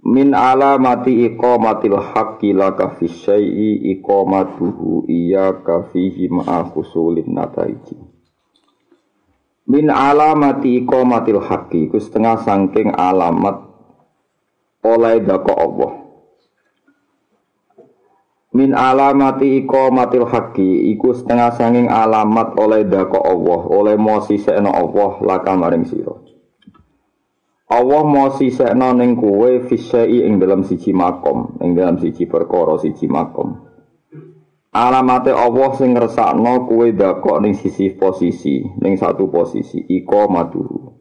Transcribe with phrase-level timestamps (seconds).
[0.00, 8.00] Min alamati iqamatil haqqi laka fi syai'i iqamatuhu iyyaka fihi ma'a husulin nataiji.
[9.68, 13.60] Min alamati iqamatil haqqi ku setengah sangking alamat
[14.88, 15.92] oleh dako Allah.
[18.56, 25.20] Min alamati iqamatil haqqi iku setengah sangking alamat oleh dako Allah, oleh mosi sekno Allah
[25.20, 25.84] laka maring.
[27.70, 33.06] Allah mau sisekno ning kowe fisai ing dalam siji makom, ing dalam siji perkara siji
[33.06, 33.62] makom.
[34.74, 40.98] Alamate Allah sing ngersakno kowe dakok ning sisi posisi, ning satu posisi iko maduru.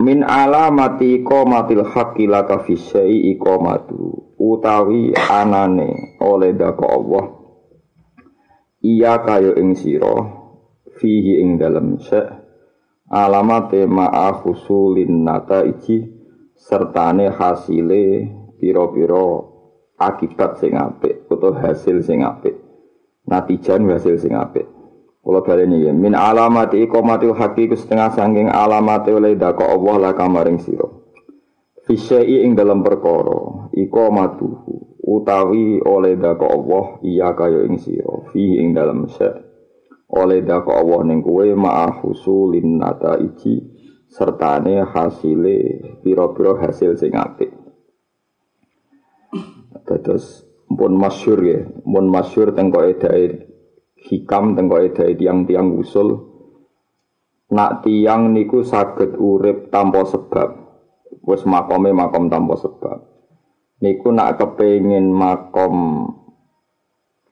[0.00, 7.24] Min alamati iko matil haqqi laka fisai iko madu utawi anane oleh dakok Allah.
[8.84, 10.24] Iya kayo ing sira
[11.00, 12.43] fihi ing dalam syek
[13.10, 16.04] alamate ma'a husulin nata iki
[16.56, 19.26] sertane hasile piro-piro
[20.00, 22.56] akibat sing apik utawa hasil sing apik.
[23.24, 24.68] Natijan hasil sing apik.
[25.24, 30.60] Kula baleni ya min alamati iqamatil haqqi setengah sangking alamate oleh dako Allah la kamaring
[30.60, 30.84] sira.
[31.84, 38.72] Fisyai ing dalam perkara iqamatuhu utawi oleh dako Allah iya kaya ing sira fi ing
[38.72, 39.53] dalam syai
[40.12, 43.60] oleh dako Allah ning kowe ma'ahusulin nata iji
[44.10, 45.58] sertane hasile
[46.04, 47.50] piro-piro hasil sing apik.
[49.84, 53.52] Terus pun masyur ya, pun masyur tengko edai
[54.08, 56.32] hikam tengko edai tiang-tiang usul.
[57.52, 60.50] Nak tiang niku saged urip tanpa sebab.
[61.24, 62.98] Wes makome makom tanpa sebab.
[63.84, 66.08] Niku nak kepengin makom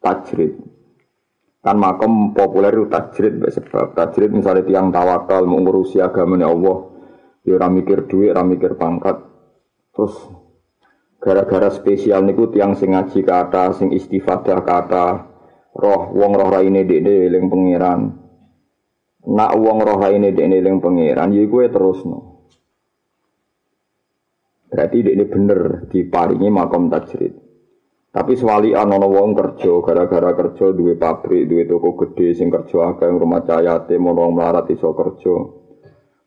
[0.04, 0.72] tajrid
[1.62, 6.90] kan makom populer itu tajrid sebab tajrid misalnya tiang tawakal mengurusi agama Allah.
[7.42, 9.18] Ya ora mikir duit ora mikir pangkat.
[9.94, 10.14] Terus
[11.22, 15.06] gara-gara spesial niku tiang sing ngaji kata sing istifadah kata
[15.72, 18.00] roh wong roh raine dekne eling pangeran
[19.30, 22.42] nak wong roh raine dekne eling pangeran ya gue terus no
[24.68, 27.32] berarti dekne bener diparingi makom tajrid
[28.12, 33.08] tapi sewali ana wong kerja gara-gara kerja duwe pabrik, duwe toko gede sing kerja akeh
[33.08, 35.32] rumah cayate mono melarat iso kerja.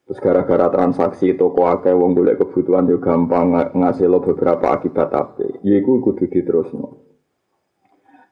[0.06, 5.62] Terus gara-gara transaksi toko akeh wong golek kebutuhan yo gampang ngasih lo beberapa akibat apik.
[5.62, 7.06] Yiku kudu diterusno.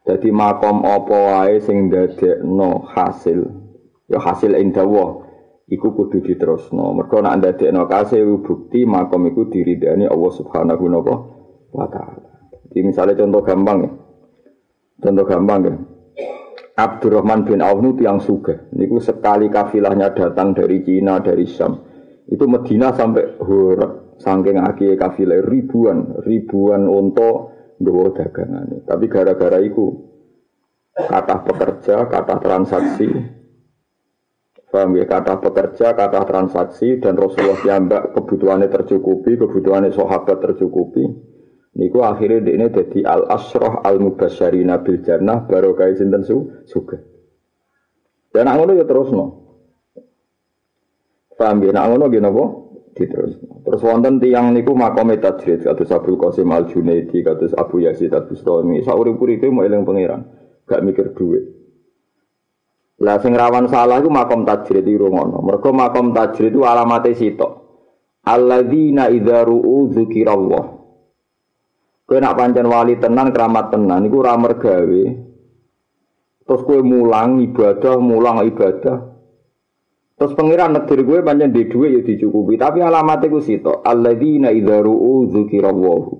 [0.01, 3.39] Jadi makom apa wae sing ndadekno hasil
[4.09, 5.29] ya hasil ing dawa
[5.69, 6.89] iku kudu diterusno.
[6.97, 10.89] Mergo nek ndadekno kasil bukti makom iku diridani Allah Subhanahu
[11.69, 12.32] wa taala.
[12.73, 13.91] Jadi misalnya contoh gampang ya.
[14.97, 15.73] Contoh gampang ya.
[16.73, 18.66] Abdurrahman bin Auf itu yang suga.
[18.73, 21.78] Niku sekali kafilahnya datang dari Cina, dari Syam.
[22.25, 23.78] Itu Medina sampai hur,
[24.17, 28.89] saking aki kafilah ribuan, ribuan untuk dua dagangan.
[28.89, 29.85] Tapi gara-gara itu
[30.97, 33.06] kata pekerja, kata transaksi,
[34.73, 35.06] paham ya?
[35.06, 41.32] Kata pekerja, kata transaksi, dan Rasulullah yang kebutuhannya tercukupi, kebutuhannya sahabat tercukupi.
[41.73, 47.01] Niku akhirnya ini jadi al asroh al mubasyarina bil jannah baru kaya sinten su suga.
[48.29, 49.25] Dan nak ngono ya terus no.
[51.33, 51.73] Paham ya?
[51.73, 52.45] Nak ngono gini apa?
[52.94, 53.41] Diterus.
[53.41, 58.29] Terus wonten tiang niku makome tajrid kados Abdul Qasim Al Junaidi kados Abu Yazid Al
[58.29, 58.85] Bustami.
[58.85, 60.29] Saurip itu mau eling pangeran,
[60.69, 61.41] gak mikir duit.
[63.01, 65.41] Lah sing rawan salah iku makom tajrid iki ngono.
[65.41, 67.66] Mergo makom tajrid itu alamate sitok.
[68.29, 70.82] Alladzina idza ru'u dzikrallah
[72.03, 75.03] Kowe nak pancen wali tenan keramat tenan iku ora mergawe.
[76.44, 78.97] Terus kowe mulang ibadah, mulang ibadah.
[80.19, 83.81] Terus pangeran negeri kowe pancen di dhuwit ya dicukupi, tapi alamat iku sitok.
[83.88, 86.13] Alladzina idza ru'u dzikrallahu.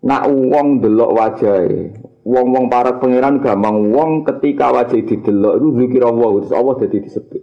[0.00, 1.92] Nak wong delok wajahe,
[2.24, 7.42] wong-wong para pangeran gampang wong ketika wajah didelok itu dzikrallahu, terus Allah jadi disebut.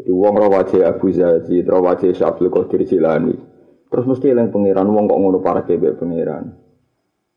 [0.00, 3.34] Jadi wong ra wajah Abu Zazi, ra wajah Syabdul Qadir Jilani.
[3.90, 6.54] Terus mesti eling pangeran wong kok ngono para kebe pangeran.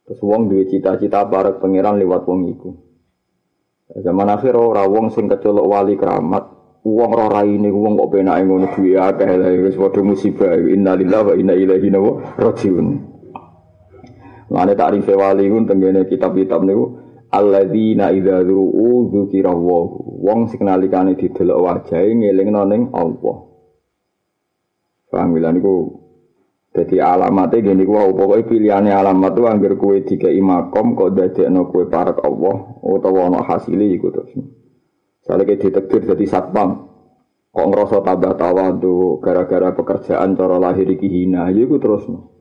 [0.05, 2.69] Terus wong duwe cita-cita para pangeran lewat wong iku.
[3.93, 6.53] Zaman akhir ora wong sing kecolok wali keramat
[6.83, 10.51] Uang roh ini uang kok penake ngono duwe akeh lha wis padha musibah.
[10.59, 11.87] Innalillahi wa inna ilaihi
[12.35, 12.87] rajiun.
[14.51, 16.99] Mane takrif wali ku tengene kitab-kitab niku
[17.31, 23.37] alladzina idza du'u dzukira Wong sing nalikane didelok wajahe ngelingno ning Allah.
[25.07, 26.02] Paham ya niku
[26.73, 31.85] jadi alamatnya gini ku pokoknya pilihannya alamat tuh anggar kue tiga imakom kok dadekno kue
[31.85, 34.33] parak Allah utawa ono hasilnya iku terus.
[35.21, 36.89] Soalnya kayak ditekdir jadi satpam.
[37.53, 42.33] Kok ngerasa tambah tawadu gara-gara pekerjaan cara lahir iki hina, ya terus no.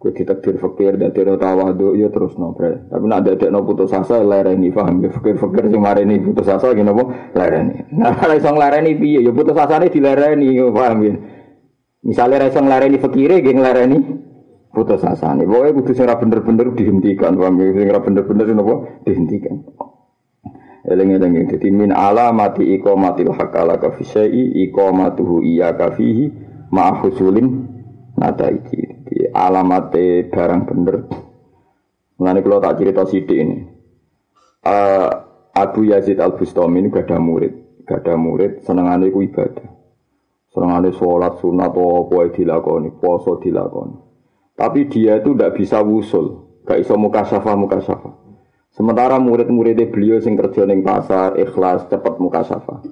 [0.00, 2.88] Kue ditekdir fakir dan tidak tawadu, ya terus no bre.
[2.88, 6.72] Tapi nak ada no putus asa lereni paham ya fakir fakir sing ini putus asa
[6.72, 7.92] gini apa lereni.
[7.92, 11.14] Nah kalau isong lereni piye, ya putus asa ini dilereni, paham ya.
[12.00, 13.98] Misalnya isong lereni fakire, geng lereni
[14.72, 15.44] putus asa nih.
[15.44, 17.74] Pokoknya kudu sing bener-bener dihentikan, paham ya.
[17.76, 18.74] Sing bener-bener apa
[19.04, 19.56] dihentikan.
[20.80, 26.32] Eling-eling dadi min alamati iqamatil hakala ka fi syai'i iqamatuhu iyyaka fihi
[26.72, 27.68] ma husulin
[28.16, 28.80] nataiji.
[29.04, 30.96] Di alamate barang bener.
[32.16, 33.56] Mulane kalau tak cerita sidik ini.
[34.60, 35.08] Uh,
[35.56, 39.79] Abu Yazid Al Bustami ini gak ada murid, gak ada murid, senengane ku ibadah.
[40.50, 43.94] Senengane sholat sunat atau apa dilakoni, poso dilakoni.
[44.58, 48.20] Tapi dia itu tidak bisa wusul, gak iso mukasyafah mukasyafah.
[48.70, 52.86] Sementara murid-muridnya beliau sing kerja ning pasar, ikhlas, cepat muka syafa.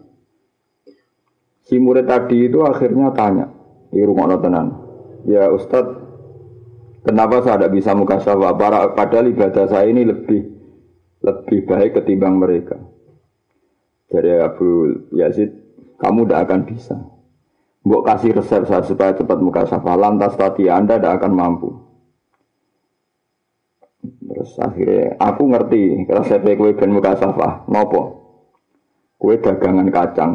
[1.63, 3.47] Si murid tadi itu akhirnya tanya
[3.95, 4.75] di rumah tenan.
[5.23, 6.03] Ya Ustadz,
[7.07, 8.59] kenapa saya tidak bisa muka syafa?
[8.93, 10.51] Padahal ibadah saya ini lebih
[11.23, 12.79] lebih baik ketimbang mereka.
[14.11, 14.67] Jadi Abu
[15.15, 15.53] Yazid,
[16.01, 16.97] kamu tidak akan bisa.
[17.89, 19.97] Mbok kasih resep saya supaya cepat muka syafa.
[19.97, 21.73] Lantas tadi Anda tidak akan mampu.
[24.05, 27.65] Terus akhirnya aku ngerti resep kue ben muka safa.
[27.73, 28.03] Nopo?
[29.17, 30.33] Kue dagangan kacang.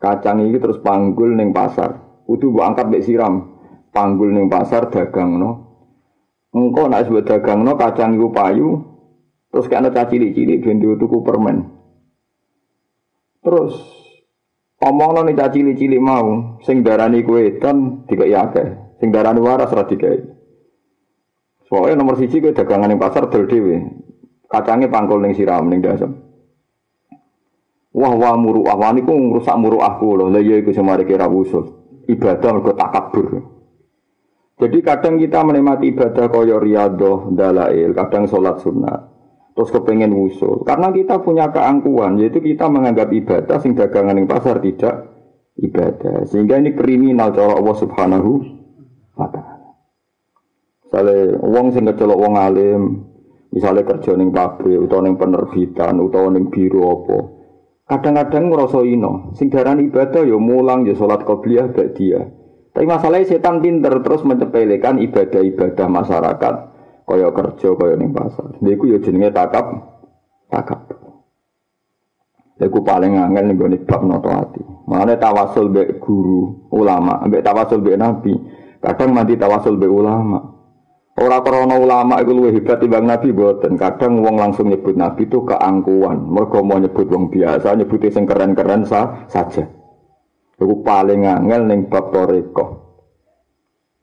[0.00, 2.24] Kacang ini terus panggul neng pasar.
[2.24, 3.60] Kudu bu angkat bek siram.
[3.92, 5.50] Panggul neng pasar dagang no.
[6.56, 8.80] Engkau nak sebut dagang no kacang itu payu.
[9.52, 11.68] Terus karena cacili-cili ben tuku permen.
[13.44, 13.97] Terus
[14.82, 16.58] omong no nih cacili-cili mau.
[16.62, 18.96] Sing darani kue dan tiga yake.
[18.98, 20.22] Sing darani waras radikai.
[21.68, 23.84] Soalnya nomor siji gue dagangan yang pasar dol dewe.
[24.48, 26.16] Kacangnya pangkul ning siram ning dasem.
[27.92, 30.28] Wah wah muru wah niku ngrusak muru aku loh.
[30.32, 31.68] Lah iya iku semari kira usul.
[32.08, 33.26] Ibadah mergo takabur.
[34.58, 39.07] Jadi kadang kita menikmati ibadah koyo riyadhah, dalail, kadang sholat sunat.
[39.58, 40.62] Terus kepengen usul.
[40.62, 45.18] Karena kita punya keangkuhan, yaitu kita menganggap ibadah sing dagangan yang pasar tidak
[45.58, 46.22] ibadah.
[46.30, 48.30] Sehingga ini kriminal cara Allah Subhanahu
[49.18, 49.74] wa taala.
[50.86, 52.82] Misalnya uang sing kecelok wong alim,
[53.50, 57.18] misalnya kerja ning pabrik utawa ning penerbitan utawa ning biro apa.
[57.90, 62.30] Kadang-kadang ngerasa ino, sing darani ibadah ya mulang ya salat qobliyah gak dia.
[62.70, 66.54] Tapi masalahnya setan pinter terus mencepelekan ibadah-ibadah masyarakat
[67.08, 68.60] kaya kerja kaya ning pasar.
[68.60, 69.72] Lha iku ya jenenge takap
[70.52, 70.84] takap.
[72.60, 74.62] Iku paling angel ning gone bab noto ati.
[74.84, 78.36] Mane tawasul be guru, ulama, ambek tawasul be nabi.
[78.84, 80.58] Kadang mati tawasul be ulama.
[81.18, 83.74] Orang korona ulama itu lebih hebat timbang Nabi buatan.
[83.74, 86.30] Kadang wong langsung nyebut Nabi itu keangkuhan.
[86.30, 89.66] Mereka mau nyebut wong biasa, nyebutnya yang keren-keren sah, saja.
[90.54, 92.66] Itu paling angel neng bab toreko.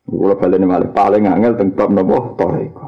[0.04, 2.88] Kalau balik malah paling angel neng bab nopo toreko.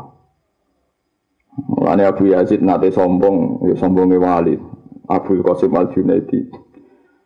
[1.58, 4.54] Mulanya Abu Yazid nate sombong, ya sombongnya wali.
[5.10, 6.46] Abu Qasim Al Junaidi.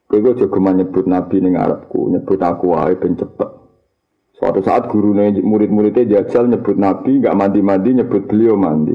[0.08, 3.48] Kowe juga nyebut Nabi ning Arabku, nyebut aku wae ben cepet.
[4.36, 8.92] Suatu saat guru murid-muridnya jajal nyebut Nabi, nggak mandi-mandi, nyebut beliau mandi.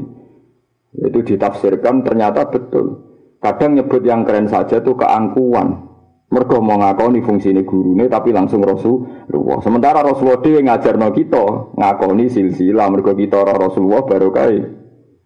[0.93, 3.01] Itu ditafsirkan ternyata betul.
[3.41, 5.89] Kadang nyebut yang keren saja tuh keangkuhan.
[6.27, 9.63] Mergo mau ngakoni fungsi ini guru ini, tapi langsung Rasulullah.
[9.63, 12.91] Sementara Rasulullah dia ngajar no kita ngakoni silsilah.
[12.91, 14.76] Mergo kita Rasulullah baru kai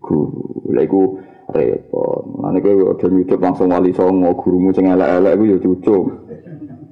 [0.01, 0.65] guru.
[0.73, 1.21] Lagu
[1.53, 2.41] repot.
[2.41, 6.03] Nanti gue udah nyucup langsung wali songo gurumu sing elek-elek gue ya cucup.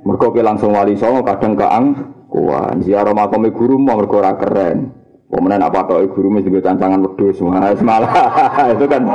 [0.06, 1.86] Mergo langsung wali songo kadang keang
[2.30, 4.94] Kuan ziarah makam guru mau mergo keren.
[5.30, 7.06] Pemenang apa tau guru mesti gue tantangan
[7.38, 9.02] semua malah itu kan.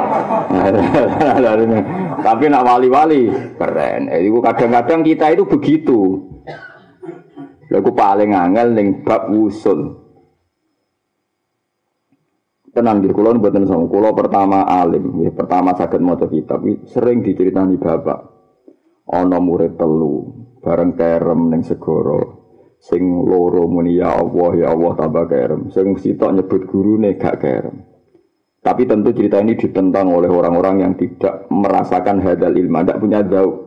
[2.26, 4.10] Tapi nak wali-wali keren.
[4.10, 6.22] Eh, itu kadang-kadang kita itu begitu.
[7.70, 10.03] Lagu paling angel ning bab usul.
[12.74, 17.78] Tenang di kulon buatan sama kulo pertama alim, ya, pertama sakit motor kitab, sering diceritani
[17.78, 18.18] bapak.
[19.14, 20.26] Ono murid telu,
[20.58, 22.44] bareng kerem neng segoro,
[22.82, 25.70] sing loro muni ya Allah ya Allah tambah kerem.
[25.70, 27.94] Sing sitok nyebut gurune gak kerem.
[28.64, 33.60] Tapi tentu cerita ini ditentang oleh orang-orang yang tidak merasakan hadal ilmu tidak punya jauh.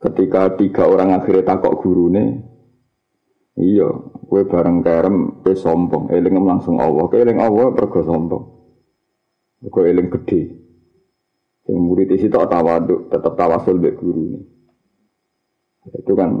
[0.00, 2.49] Ketika tiga orang akhirnya takok gurune,
[3.60, 3.88] iya,
[4.24, 8.44] kue bareng kerem, kue sombong, eling langsung Allah, kue eling Allah pergo sombong,
[9.68, 10.42] kue eling gede.
[11.68, 14.40] Yang murid isi tak tawaduk, tetap tawasul be guru ini.
[15.94, 16.40] Itu kan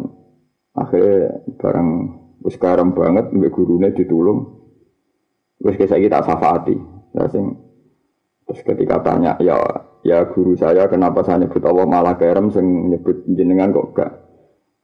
[0.74, 1.88] akhirnya bareng
[2.42, 4.58] wis karem banget mbek gurune ditulung.
[5.60, 6.74] Wis kita tak syafaati.
[7.14, 7.52] Ya sing
[8.48, 9.54] terus ketika tanya, ya
[10.02, 14.12] ya guru saya kenapa saya nyebut Allah malah kerem sing nyebut jenengan kok gak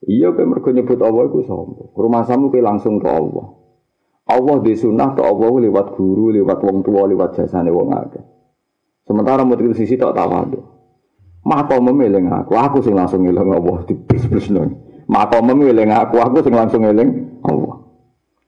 [0.04, 3.56] iya kayak mereka nyebut Allah sombong rumah samu kayak langsung ke Allah.
[4.26, 8.24] Allah di sunnah ke Allah lewat guru lewat wong tua lewat jasane wong akeh.
[9.06, 10.60] Sementara murid sisi tak tahu
[11.46, 16.18] maka memilih aku aku sing langsung ngilang Allah di bis bis nong maka memilih aku
[16.18, 17.86] aku sing langsung ngilang Allah.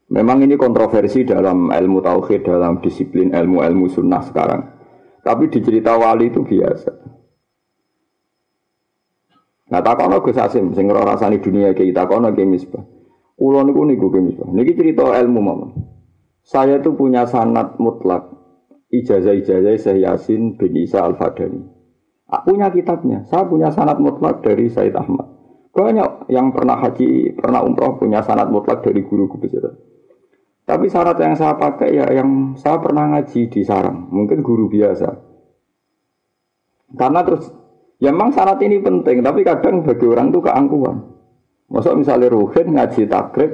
[0.09, 4.63] Memang ini kontroversi dalam ilmu tauhid dalam disiplin ilmu-ilmu sunnah sekarang.
[5.21, 7.18] Tapi di cerita wali itu biasa.
[9.69, 12.85] Nah takono Gus Asim sing ora rasani dunia iki takono ke misbah.
[13.39, 14.49] Kulo niku niku ke misbah.
[14.51, 15.71] Niki cerita ilmu mawon.
[16.43, 18.25] Saya itu punya sanat mutlak
[18.89, 21.61] ijazah-ijazah Syekh Yasin bin Isa Al-Fadani.
[22.45, 23.25] Punya kitabnya.
[23.29, 25.29] Saya punya sanat mutlak dari Said Ahmad.
[25.73, 29.77] Banyak yang pernah haji, pernah umroh punya sanat mutlak dari guru besar.
[30.69, 35.09] Tapi syarat yang saya pakai ya yang saya pernah ngaji di sarang, mungkin guru biasa.
[36.93, 37.49] Karena terus,
[37.99, 40.97] ya memang syarat ini penting, tapi kadang bagi orang itu keangkuhan.
[41.69, 43.53] Masuk misalnya Ruhin ngaji takrib,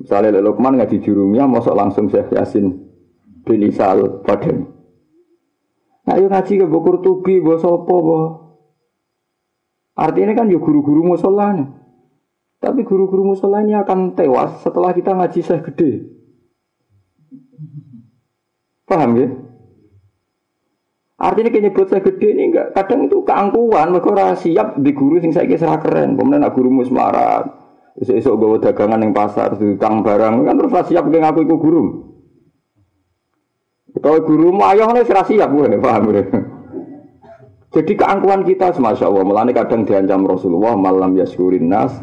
[0.00, 2.72] misalnya Lukman ngaji jurumnya, masuk langsung Syekh Yasin
[3.44, 4.64] bin Isal Badan.
[6.08, 8.22] Nah, yuk ngaji ke Bukur Tubi, sopo, bawa.
[9.98, 11.78] Artinya kan yuk guru-guru musolanya.
[12.58, 16.10] Tapi guru-guru musola ini akan tewas setelah kita ngaji saya gede.
[18.82, 19.28] Paham ya?
[21.18, 25.34] Artinya kayak nyebut saya gede ini enggak kadang itu keangkuhan mereka siap di guru sing
[25.34, 26.14] saya kira keren.
[26.14, 27.42] Kemudian nak guru musmarat,
[27.98, 31.82] esok-esok bawa dagangan yang pasar, tukang barang kan terus siap kayak ngaku itu guru.
[33.98, 36.22] Kalau guru mau ayo nih siap gue, paham ya?
[37.74, 41.98] Jadi keangkuhan kita, masya Allah, melani kadang diancam Rasulullah malam yaskurin nas,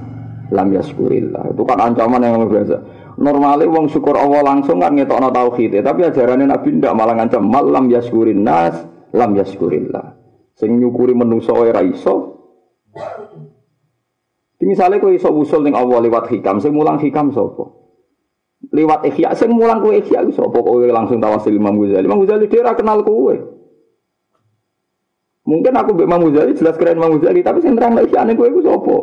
[0.52, 1.56] lam yaskurillah.
[1.56, 2.76] Itu kan ancaman yang luar biasa.
[3.16, 7.88] Normalnya wong syukur Allah langsung kan ngetokno tauhid, tapi ajarannya Nabi ndak malah ngancam malam
[7.88, 8.76] yaskurin nas
[9.16, 10.20] lam yaskurillah.
[10.56, 12.36] Sing nyukuri menungso ora iso.
[14.66, 17.70] Misalnya kowe iso usul ning Allah lewat hikam, sing mulang hikam sapa?
[18.74, 22.10] Lewat ikhya, sing mulang kowe ikhya iso apa kowe langsung tawasil Imam Ghazali.
[22.10, 23.36] Imam Ghazali dia kenal kowe.
[25.46, 28.62] Mungkin aku Mbak Imam Ghazali jelas keren Imam Ghazali, tapi sing terang ikhya kowe iku
[28.66, 28.98] sapa?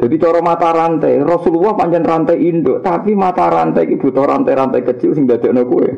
[0.00, 5.12] Jadi cara mata rantai, Rasulullah panjang rantai induk, tapi mata rantai itu butuh rantai-rantai kecil
[5.16, 5.88] sing dadekno kowe.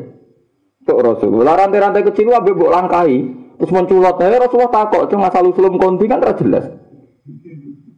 [0.83, 3.15] Tok Rasulullah rantai-rantai kecil wae mbok langkai,
[3.55, 6.65] terus menculot ae Rasulullah takok, cuma asal usulum konti kan ora jelas.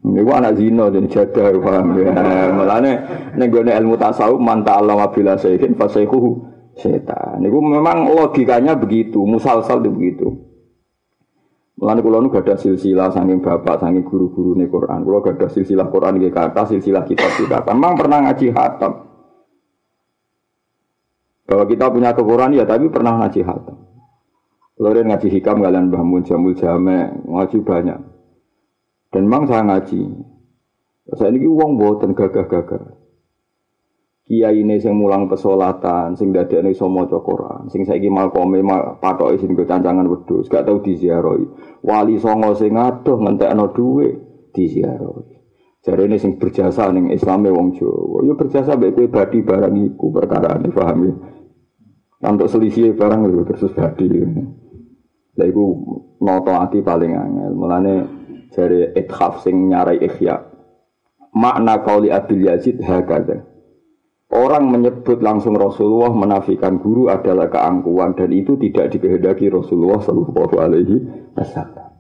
[0.06, 2.14] Ini anak zina jadi jadah paham ya.
[2.54, 2.92] Mulane
[3.42, 6.46] ning gone ilmu tasawuf man ta'allama bila sayyin fa sayhuhu
[6.78, 7.42] setan.
[7.42, 10.28] Niku memang logikanya begitu, musalsal itu begitu.
[11.76, 15.04] Mulane kula nu gadah silsilah saking bapak, saking guru-guru nih Quran.
[15.04, 17.66] Kula gadah silsilah Quran iki kata, silsilah kitab kita.
[17.68, 19.05] Memang pernah ngaji hatam.
[21.46, 23.78] Bahwa kita punya Quran ya, tapi pernah ngaji hatam.
[24.76, 28.00] Kalau ngaji hikam kalian bangun jamul jame, ngaji banyak.
[29.14, 30.02] Dan memang saya ngaji.
[31.16, 33.06] Saya ini uang buatan gagah-gagah
[34.26, 38.66] kiai ini sing mulang pesolatan, sing dadekne iso maca Quran, sing saiki malkome
[38.98, 41.46] patoke sing cancangan wedhus, gak tau diziarahi.
[41.86, 44.14] Wali songo sing adoh ngentekno dhuwit
[44.58, 45.34] diziarahi.
[45.86, 50.58] Jarene sing berjasa ning Islame wong Jawa, ya berjasa mbek kowe badi barang iku perkara
[50.58, 51.14] ini paham ya.
[52.26, 54.10] Untuk selisih barang lho terus badi.
[55.36, 55.66] Lah iku
[56.26, 57.52] noto ati paling angel.
[57.54, 57.96] Mulane
[58.50, 60.42] jare ithaf sing nyarai ikhya.
[61.36, 63.46] Makna kauli Abil Yazid hakada.
[64.32, 70.96] Orang menyebut langsung Rasulullah menafikan guru adalah keangkuhan dan itu tidak dikehendaki Rasulullah Shallallahu Alaihi
[71.38, 71.94] Wasallam.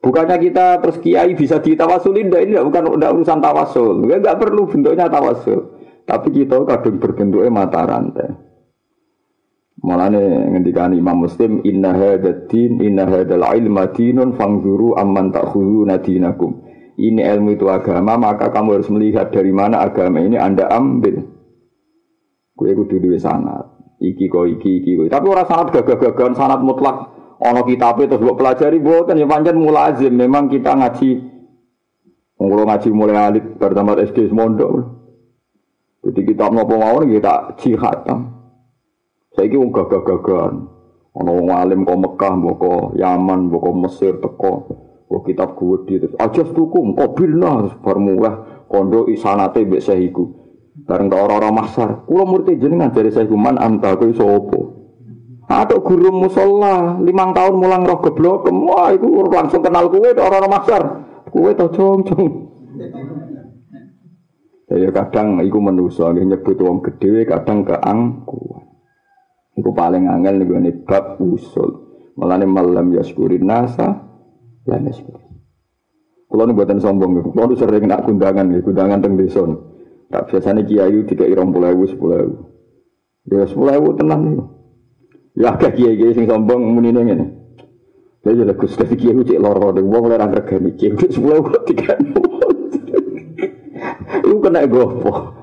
[0.00, 4.64] Bukannya kita terus kiai bisa ditawasulin, tidak ini bukan udah urusan tawasul, nggak, nggak perlu
[4.64, 5.76] bentuknya tawasul.
[6.08, 8.49] Tapi kita kadang berbentuknya mata rantai.
[9.80, 16.70] Malah nih ngendikan Imam Muslim, Inna hadatin, inna hadal ilma dinun fangzuru amman takhulu nadinakum
[17.00, 21.24] ini ilmu itu agama, maka kamu harus melihat dari mana agama ini Anda ambil.
[22.52, 23.64] Kue kudu duwe sanat.
[24.04, 25.08] Iki kok iki iki kok.
[25.08, 27.08] Tapi orang sanat gagah-gagahan sanat mutlak.
[27.40, 30.12] Ono kitab itu buat pelajari bukan ya panjang mulazim.
[30.12, 31.10] Memang kita ngaji.
[32.36, 35.00] Kalau ngaji mulai alit pertama SD mondok.
[36.04, 38.04] Jadi kita mau mau kita jihad.
[39.34, 40.54] Saya ini gagah-gagahan.
[41.10, 44.54] Ana wong alim kok Mekah, mboko Yaman, mboko Mesir teko.
[45.10, 50.38] Kok kitab gede terus aja tuku kobilna bar mulai kondo isanate mbek sehiku.
[50.86, 52.06] Bareng tak ora-ora masar.
[52.06, 54.60] Kula murti jenengan dari sehiku man anta kowe sapa?
[55.50, 60.82] Atau guru musola limang tahun mulang roh geblok, wah itu langsung kenal kue orang-orang masar,
[61.26, 62.30] kue tau cong-cong.
[64.70, 68.69] Ya kadang iku manusa nggih nyebut wong gedhe kadang keangkuhan.
[69.60, 71.68] Iku paling angel niku ne bab usul.
[72.16, 74.08] Mulane malam yaskurin nasa
[74.64, 75.28] la yaskuri.
[76.24, 79.44] Kulo nu buatan sombong, kulo nu sering nak kundangan, kundangan teng desa.
[80.10, 82.36] Tak biasanya kiai tiga irong pulau ewu sepuluh ewu.
[83.28, 84.40] Ya sepuluh ewu tenang nih.
[85.36, 87.26] Ya agak kiai kiai sing sombong muni nih ini.
[88.24, 91.94] Ya jadi gus dari kiai cek loro deh, wong lerang regani kiai sepuluh ewu tiga
[94.24, 95.39] Iku kena gopo.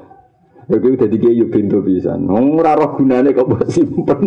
[0.67, 2.27] Ya kuwi dadi kiai yo pintu pisan.
[2.27, 4.19] Ora roh gunane kok mbok simpen.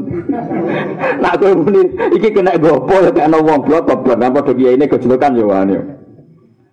[1.23, 4.88] Nak kowe muni iki kena gopo ya ana wong blok goblok nang padha kiai ini
[4.88, 5.76] gejlokan yo wane.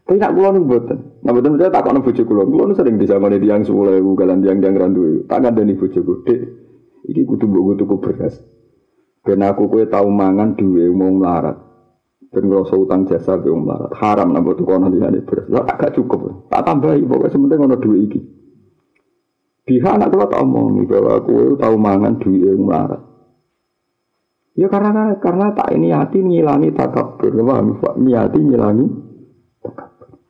[0.08, 0.98] Tapi nak kula niku mboten.
[1.20, 2.48] Nah mboten saya takon bojo kula.
[2.48, 5.28] Kula nu sering disangoni tiyang 10000 kalian tiyang-tiyang randu.
[5.28, 6.40] Tak ngandani bojoku, Dik.
[7.12, 8.40] Iki kudu mbok tuku beras.
[9.28, 11.60] Ben aku kowe tau mangan duwe mau melarat.
[12.32, 13.92] Ben ngrasa utang jasa be melarat.
[14.00, 15.52] Haram nang mbok tukono liyane beras.
[15.52, 16.48] Lah agak cukup.
[16.48, 18.20] Tak tambahi pokoknya sementing ono duwe iki.
[19.68, 23.04] Biha anak kula tak omongi bahwa kowe tau mangan duwe melarat.
[24.56, 27.76] Ya karena karena tak ini hati ngilangi takabur, paham?
[28.00, 28.88] Niati ngilangi
[29.60, 30.24] takabur.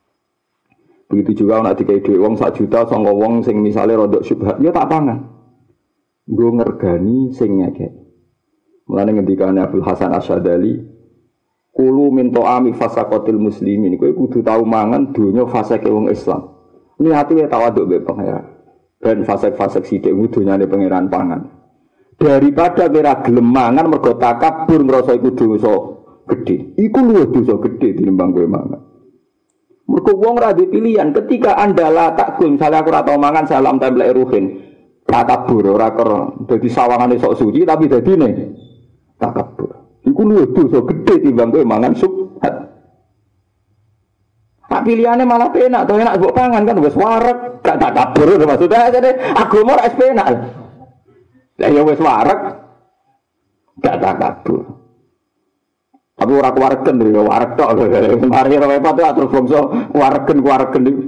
[1.08, 4.74] Begitu juga nak dikai duit wong sak juta sangka wong sing misalnya rodok syubhat, ya
[4.74, 5.30] tak pangan.
[6.28, 7.94] Gue ngergani sing ngekek.
[8.90, 10.98] Mulane ngendikane Abdul Hasan Asyadali,
[11.78, 14.02] Kulu minto ami fasakotil muslimin.
[14.02, 16.58] Kowe kudu tau mangan dunya fasake wong Islam.
[16.98, 18.57] Niati ya tawaduk be pangeran
[18.98, 21.42] dan fasek-fasek sidik dunyane pangeran pangan.
[22.18, 25.74] Daripada kira gelem mangan mergo takabur ngrasa iku dosa
[26.26, 26.74] gede.
[26.74, 28.82] Iku luwih dosa gede tinimbang kowe mangan.
[29.88, 30.42] Mergo wong
[30.74, 34.66] pilihan ketika Anda la takul misalnya aku ora tau mangan salam templek ruhin.
[35.08, 36.10] Takabur ora ker
[36.50, 38.30] dadi sawangane sok suci tapi dadine
[39.22, 40.02] takabur.
[40.04, 42.67] Iku luwih dosa gede timbang kowe mangan subhat.
[44.78, 48.94] Tak pilihannya malah penak, tuh enak buat pangan kan, wes warak, gak tak kabur, maksudnya
[48.94, 50.28] jadi agama ras penak.
[51.58, 52.40] Lah ya wes warak,
[53.82, 54.62] gak tak kabur.
[56.14, 57.74] Tapi ora kuwaregen lho, warak tok.
[58.30, 61.06] Mari ora repot terus bangsa kuwaregen iki.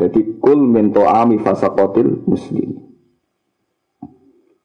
[0.00, 2.72] Dadi kul min ami fasaqatil muslim.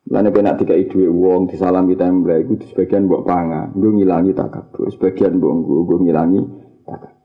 [0.07, 4.87] Lan nek nak dikai dhuwit wong disalami tembak iku sebagian mbok pangan, nggo ngilangi takabur,
[4.95, 6.39] sebagian mbok nggo ngilangi
[6.87, 7.20] takabur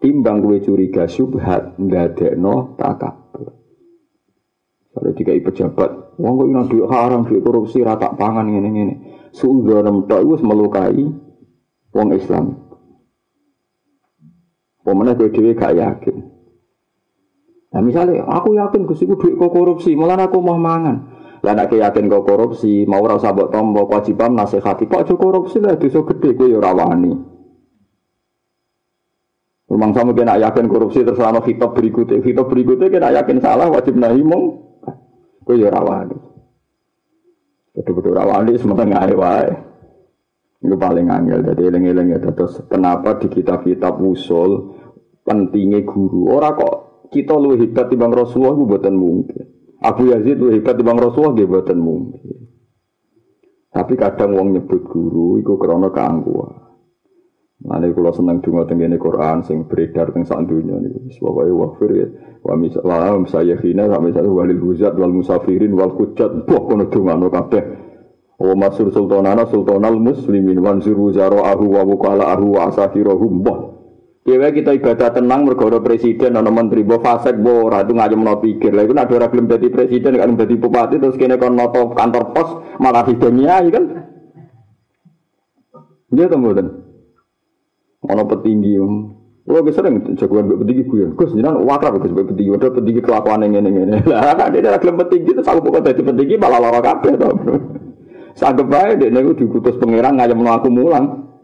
[0.00, 3.52] timbang gue curiga subhat ndadekno takabur.
[4.90, 8.94] Kalau tiga pejabat, wong kok ina duit haram, duit korupsi, rata pangan ini ini.
[9.30, 11.06] Suudon tok wis melukai
[11.94, 12.58] wong Islam.
[14.82, 16.16] Pemene gue dewi gak yakin.
[17.70, 21.20] Nah misalnya, aku yakin gue iku duit kok korupsi, malah aku mau mangan.
[21.40, 25.62] Lah nek yakin kok korupsi, mau ora usah mbok tampa kewajiban nasihati, kok aja korupsi
[25.62, 27.29] lah dosa gede kowe ya ora wani.
[29.70, 33.94] Memang sama kena yakin korupsi terus ana kitab berikutnya, kitab berikutnya kena yakin salah wajib
[33.94, 34.44] nahi mong.
[35.46, 36.18] Kowe ya rawani.
[37.78, 39.50] Betul-betul rawani sementara ngae wae.
[40.60, 41.46] Itu paling angel.
[41.46, 44.74] Jadi eling-eling ya terus kenapa di kitab-kitab usul
[45.22, 46.34] pentingnya guru.
[46.34, 46.74] Orang kok
[47.14, 49.44] kita lu hebat di bang Rasulullah itu buatan mungkin.
[49.80, 52.36] Abu Yazid lu hebat di bang Rasulullah dia buatan mungkin.
[53.70, 56.69] Tapi kadang wong nyebut guru itu karena keangkuhan.
[57.60, 61.90] Nanti kalau senang dungo tenggine Quran sing beredar teng sak dunya niku wis pokoke wafir
[61.92, 62.08] ya.
[62.40, 62.88] Wa misal
[63.28, 67.60] saya hina sampai satu walil huzat wal musafirin wal hujat boh kono dungano kabeh.
[68.40, 73.58] Wa masur sultanana sultanal muslimin wan zuru zara'ahu wa wukala'ahu wa asakirahum boh.
[74.24, 78.40] Dewe kita ibadah tenang mergo presiden ana menteri mbok fasek mbok ora itu ngayem no
[78.40, 78.72] pikir.
[78.72, 82.48] Lah iku nek ora presiden kan dadi bupati terus kene kon noto kantor pos
[82.80, 83.84] malah hidupnya kan.
[86.08, 86.56] Dia temu
[88.08, 88.80] Ono petinggi
[89.50, 93.00] Kalau gue sering jagoan gue petinggi gue, gus jangan wakrab gue sebagai petinggi, udah petinggi
[93.02, 93.98] kelakuan yang ini ini.
[94.10, 97.34] Lah kan dia lagi petinggi itu aku pokoknya jadi petinggi malah lara kabeh tau.
[98.38, 101.34] Sanggep bae dek nego dikutus pangeran ngajak aku mulang.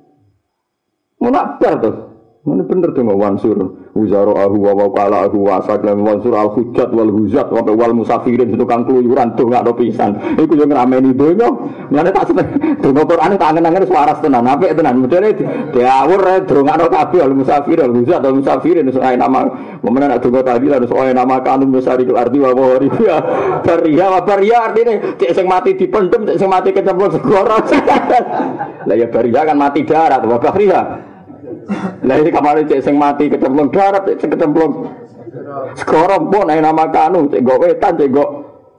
[1.18, 1.96] Mau nakbar tuh.
[2.46, 3.58] Ini bener nggak wansur.
[3.98, 8.54] Uzaro ahu wa wakala ahu wa saklam wansur al hujat wal huzat wa wal musafirin
[8.54, 10.14] itu kan keluyuran tuh nggak pisan.
[10.38, 11.50] Iku yang ngameni donya.
[11.90, 12.46] Mana tak seneng.
[12.78, 14.46] Tuh Quran tak angen-angen suara tenan.
[14.46, 15.02] Apa tenan?
[15.02, 15.34] Modele
[15.74, 19.50] diawur ada kabeh al musafir al huzat al musafirin soal nama.
[19.82, 22.86] Mana nak tunggu tadi lah soal nama kanun musari arti wa wari.
[23.66, 27.58] Baria wa baria artinya cek sing mati dipendem, cek sing mati kecemplung segoro.
[28.86, 31.15] Lah ya baria kan mati darat wa baria.
[32.06, 34.86] Lah ini kemarin cek sing mati kecemplung darat, cek kecemplung
[35.76, 38.30] sekarang pun ayo nama kanu, cek gak wetan, cek gak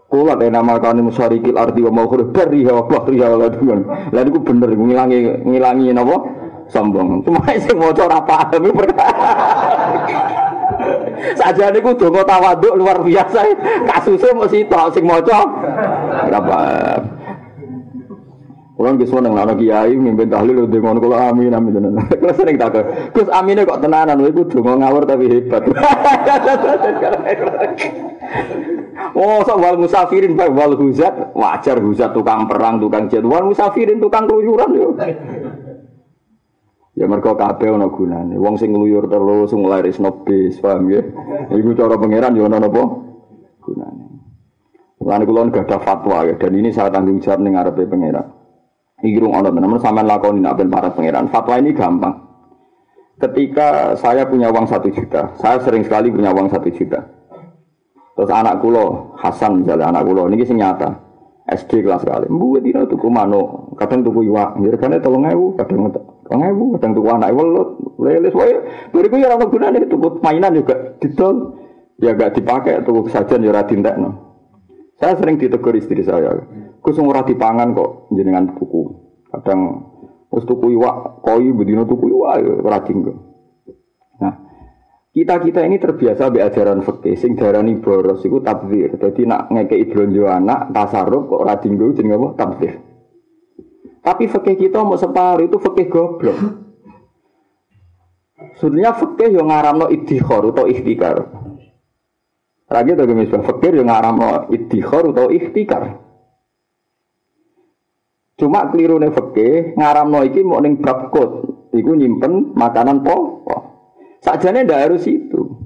[0.08, 3.80] kulat ayo nama kanu musarikil arti wa mau kudu beri ya wabah ya Allah dengan.
[4.16, 6.18] Lah itu bener ngilangi ngilangi napa
[6.72, 7.28] sombong.
[7.28, 8.64] Cuma sing maca ora paham
[11.34, 13.42] Saja niku donga tawaduk luar biasa.
[13.90, 15.38] Kasusnya mesti tok sing maca
[16.32, 17.17] paham.
[18.78, 21.98] Kulo nggih seneng ana kiai mimpin tahlil udah ngono kulo amin amin tenan.
[22.22, 22.86] Kulo sering takut.
[23.10, 25.66] Gus amine kok tenanan kowe kudu ngawur tapi hebat.
[29.18, 33.26] Oh, so wal musafirin bae wal huzat wajar huzat tukang perang, tukang jet.
[33.26, 34.94] Musafirin tukang keluyuran yo.
[36.94, 38.38] Ya mergo kabeh ana gunane.
[38.38, 41.02] Wong sing ngluyur terus sing nglarisno bis, paham ya?
[41.50, 42.84] Iku cara pangeran yo ana napa?
[43.62, 44.06] Gunane.
[45.02, 48.37] Lan kula gak ada fatwa ya dan ini saya tanggung jawab ning ngarepe pangeran.
[48.98, 51.30] Rung ono teman sampean lakoni nak ben para pangeran.
[51.30, 52.18] Fatwa ini gampang.
[53.18, 57.02] Ketika saya punya uang satu juta, saya sering sekali punya uang satu juta.
[58.18, 60.90] Terus anak kulo Hasan misalnya anak kulo ini sing nyata
[61.46, 62.26] SD kelas sekali.
[62.26, 65.94] Mbuat dino tuku mano, kadang tuku iwak, ngirekane tolong ewu, kadang
[66.26, 67.70] tolong ewu, kadang tuku anak welut,
[68.02, 68.54] leles wae.
[68.90, 71.54] Bariku ya ora gunane tuku mainan juga didol.
[71.98, 74.27] Ya gak dipakai tuku sajian ya ora dintekno.
[74.98, 76.34] Saya sering ditegur istri saya.
[76.82, 78.82] Gus ora dipangan kok jenengan tuku.
[79.30, 79.60] Kadang
[80.34, 82.80] wis tuku iwak koi bedino tuku iwak ya ora
[84.18, 84.34] Nah,
[85.14, 88.98] kita-kita ini terbiasa be ajaran fikih sing darani boros iku tabdzir.
[88.98, 92.74] Dadi nak ngekeki blonjo anak tasarruf kok ora dinggo jenenge apa tabdzir.
[94.02, 96.38] Tapi fikih kita mau separuh itu fikih goblok.
[98.58, 101.37] Sebenarnya fikih yang ngaramno iddikhar atau ikhtikar.
[102.68, 106.04] Lagi tuh misal fikir yang ngaramno iddikhar atau ikhtikar.
[108.38, 113.62] Cuma keliru nih fakih ngaramno iki mau ning bab kot, iku nyimpen makanan pokok.
[114.22, 115.58] Sajane ndak harus itu.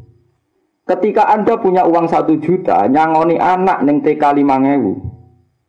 [0.86, 4.94] Ketika Anda punya uang satu juta, nyangoni anak neng TK lima ngewu.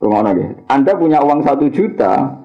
[0.02, 0.34] Rumah
[0.66, 2.42] Anda punya uang satu juta,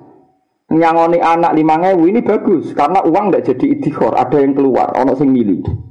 [0.72, 5.18] nyangoni anak lima ngewu ini bagus karena uang tidak jadi idihor, ada yang keluar, ono
[5.18, 5.87] sing milih.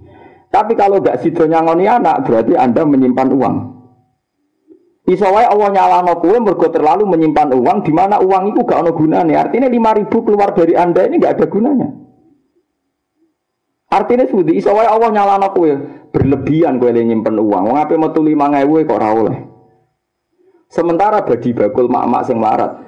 [0.50, 3.56] Tapi kalau nggak sido nyangoni anak, berarti Anda menyimpan uang.
[5.06, 8.90] Iso wae Allah nyalano kowe mergo terlalu menyimpan uang di mana uang itu gak ono
[8.90, 9.46] gunanya.
[9.46, 11.88] Artinya 5000 keluar dari Anda ini gak ada gunanya.
[13.86, 15.70] Artinya sudi iso wae Allah nyalano kowe
[16.10, 17.62] berlebihan kowe nyimpen uang.
[17.70, 19.38] Wong ape metu 5000 kok oleh.
[20.66, 22.86] Sementara bagi bakul mak-mak sing larat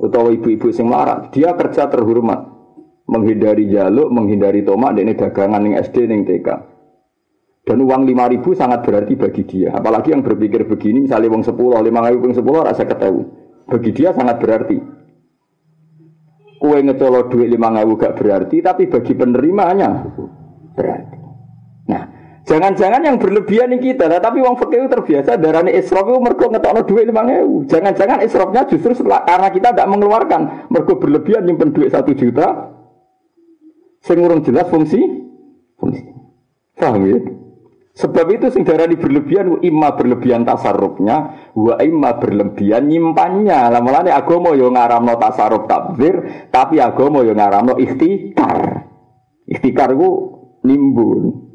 [0.00, 2.48] utawa ibu-ibu sing larat, dia kerja terhormat.
[3.10, 6.48] Menghindari jaluk, menghindari tomak, ini dagangan yang SD, yang TK.
[7.70, 9.70] Dan uang lima ribu sangat berarti bagi dia.
[9.70, 13.30] Apalagi yang berpikir begini, misalnya uang sepuluh, lima ribu, uang sepuluh, rasa ketemu.
[13.70, 14.74] Bagi dia sangat berarti.
[16.58, 20.02] Kue ngecolok duit lima ribu gak berarti, tapi bagi penerimanya
[20.74, 21.18] berarti.
[21.94, 22.02] Nah,
[22.42, 26.82] jangan-jangan yang berlebihan ini kita, nah, tapi uang fakir terbiasa darahnya israf itu mergo ngetokno
[26.82, 27.70] duit lima ribu.
[27.70, 32.74] Jangan-jangan israfnya justru setelah, karena kita tidak mengeluarkan, mergo berlebihan nyimpen duit satu juta,
[34.02, 34.98] sing jelas fungsi,
[35.78, 36.02] fungsi.
[36.74, 37.18] Paham ya?
[37.90, 43.66] Sebab itu sing darani berlebihan imma berlebihan tasarrufnya wa imma berlebihan nyimpannya.
[43.66, 48.86] Lah nih agama yo ngaramno tasarruf takbir, tapi agama yo ngaramno ikhtikar.
[49.50, 50.10] Ikhtikar ku
[50.62, 51.50] nimbun.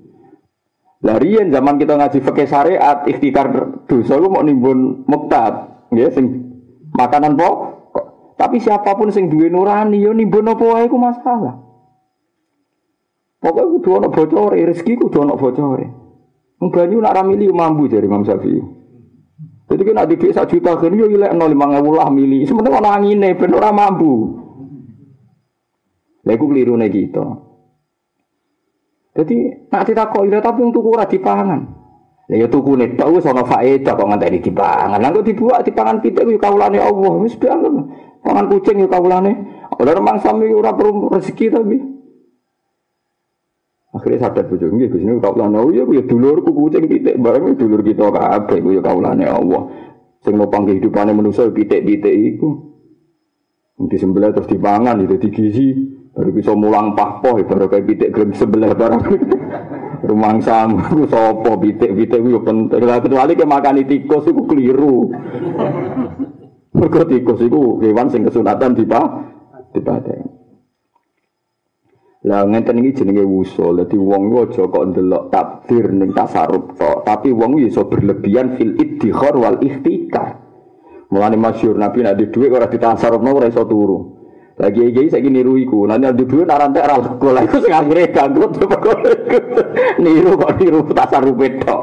[1.07, 3.47] Lah riyen zaman kita ngaji fikih syariat ikhtikar
[3.87, 6.25] dosa ku mau nimbun muktab, nggih sing
[6.99, 7.57] makanan pokok.
[8.35, 11.63] Tapi siapa pun sing duwe nurani yo nimbun apa wae ku masalah.
[13.39, 16.04] Pokoknya kudu ana bocore, rezeki kudu ana bocore.
[16.59, 18.61] Banyu nak ramili mampu dari Imam Syafi'i.
[19.65, 22.45] Jadi kan ada desa juta kan yo ilek nol lima ngawul lah mili.
[22.45, 24.13] Sementara orang angin nih, bener orang mampu.
[26.25, 27.25] Lagu keliru nih gitu.
[29.15, 29.35] Jadi
[29.71, 31.61] nak tidak kok ira tapi untuk kurang dipangan.
[32.25, 34.97] Ya ya tuku nih tahu sono faedah kok nganteni dipangan.
[34.97, 37.13] Lalu dibuat dipangan pitik yo kaulane Allah.
[37.21, 39.33] Wis pangan kucing yo kaulane.
[39.77, 41.94] Ora remang sami ora perlu rezeki tapi.
[43.95, 47.79] Akhirnya sadar bojo nggih Gus niku kaulane oh iya ya dulurku kucing pitik bareng dulur
[47.79, 49.71] kita kabeh ku ya kaulane Allah.
[50.19, 52.75] Sing nopang kehidupane manusa pitik-pitik iku.
[53.75, 55.67] Disembelih terus dipangan itu digizi
[56.15, 59.03] Baru bisa mulang pahpoh, baru kayak pitik grem sebelah barang.
[60.07, 62.79] Rumang samu, sopo, pitik-pitik itu penting.
[62.79, 65.11] Kecuali ke makan tikus itu keliru.
[66.79, 68.87] Mergo tikus itu hewan sing kesunatan di
[69.75, 70.34] dipaten.
[72.25, 73.85] Lah ngenten iki jenenge wusul.
[73.85, 78.73] Dadi wong ku aja kok ndelok takdir ning tasarruf tok, tapi wong iso berlebihan fil
[78.81, 80.41] iddikhar wal ikhtikar.
[81.13, 84.17] Mulane masyhur Nabi nek di dhuwit ora ditasarrufno ora iso turu.
[84.57, 85.85] Lagi iki saya niru iku.
[85.85, 87.27] Nanti ada dua narantek ora lego.
[87.29, 88.45] Lah iku sing akhire ganggu
[90.03, 91.81] niru kok niru tasarruf tok.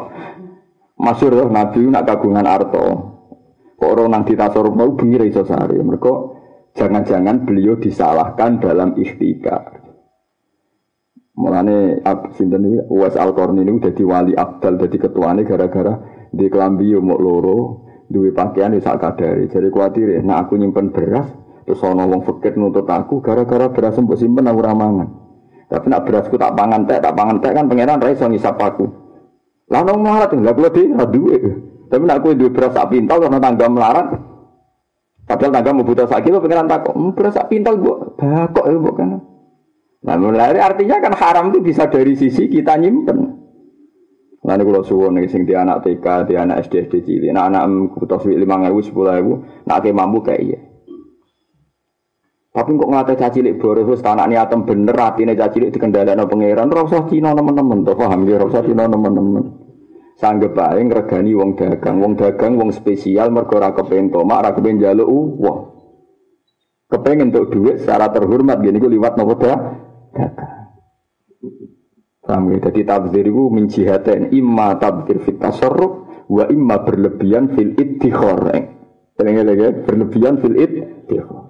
[0.98, 2.86] Masyhur tuh Nabi nak kagungan arto.
[3.78, 4.90] Kok orang nang ditasarruf mau
[5.22, 5.78] iso sare.
[5.78, 6.34] Mergo
[6.74, 9.81] jangan-jangan beliau disalahkan dalam ikhtikar.
[11.32, 12.04] Mulane
[12.36, 15.96] sinten iki Uwais Al-Qarni ini udah diwali Abdal dadi ketuane gara-gara
[16.28, 19.48] di kelambi yo loro, duwe pakaian sak kadare.
[19.48, 21.28] Jadi kuatir ya, nah aku nyimpen beras,
[21.62, 25.08] Terus ana wong fakir nuntut aku gara-gara beras mbok simpen aku ora mangan.
[25.70, 28.84] Tapi nak berasku tak pangan teh, tak pangan teh kan pangeran ra iso ngisap aku.
[29.72, 31.38] Lah nang melarat lha kula dhewe ra duwe.
[31.88, 34.06] Tapi nak kowe duwe beras sak pintal ana tangga melarat.
[35.22, 38.76] Padahal tangga mau butuh sak kilo pangeran takok, "Hmm, beras sak pintal mbok bakok ya
[38.76, 39.10] mbok kan."
[40.02, 43.42] Nah, mulai artinya kan haram itu bisa dari sisi kita nyimpen.
[44.42, 47.94] Nanti kalau suwon nih sing di anak TK, di anak SD SD cilik, nah anak
[47.94, 50.58] butuh lima ribu sepuluh ribu, nak mampu kayak iya.
[52.52, 56.68] Tapi kok ngate caci cilik boros wis tanak niatem bener atine caci cilik dikendhalekno pangeran
[56.68, 59.44] ora usah Cina nemen-nemen to paham ya ora usah Cina nemen-nemen.
[60.20, 64.76] Sanggep bae ngregani wong dagang, wong dagang wong spesial mergo ora kepen tomak, ora kepen
[64.76, 65.58] njaluk uang.
[66.92, 69.56] Kepengen untuk duit secara terhormat gini gue liwat nopo dah
[70.12, 70.62] dagang.
[72.22, 72.58] Paham ya?
[72.70, 78.46] Jadi tabzir itu menjihatin imma tabzir fit tasarruf wa imma berlebihan fil iddikhor.
[79.18, 81.42] Tenang lagi berlebihan fil iddikhor.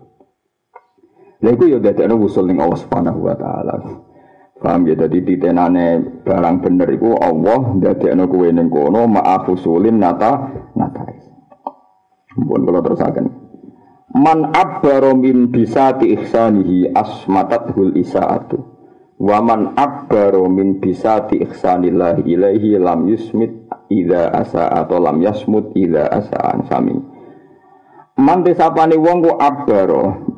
[1.43, 3.75] Lha iku ya dadekno wusul ning Allah Subhanahu wa taala.
[4.63, 10.55] Paham ya dadi titenane barang bener iku Allah dadekno kowe ning kono maaf usulin nata
[10.79, 11.03] nata.
[12.39, 13.42] Mumpun kula terusaken.
[14.13, 18.61] Man abbaro min bisati ihsanihi asmatathul isaatu.
[19.17, 23.53] Wa man abbaro min bisati ihsanillahi ilaihi lam yusmit
[23.89, 26.97] ida asa atau lam yasmut ida asaan sami.
[28.21, 30.33] Man desapane wong ku abbaro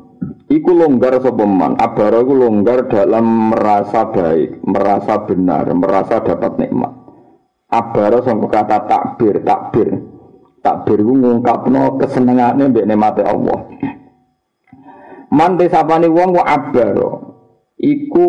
[0.45, 6.93] Iku longgar sopeman, abara iku longgar dalam merasa baik, merasa benar, merasa dapat nikmat.
[7.73, 10.14] Abara sama kata takbir, takbir.
[10.65, 13.59] Takbir iku ngungkapno kesenengane mbek nikmate Allah.
[15.29, 17.11] Man desapane wong ku abara.
[17.77, 18.25] Iku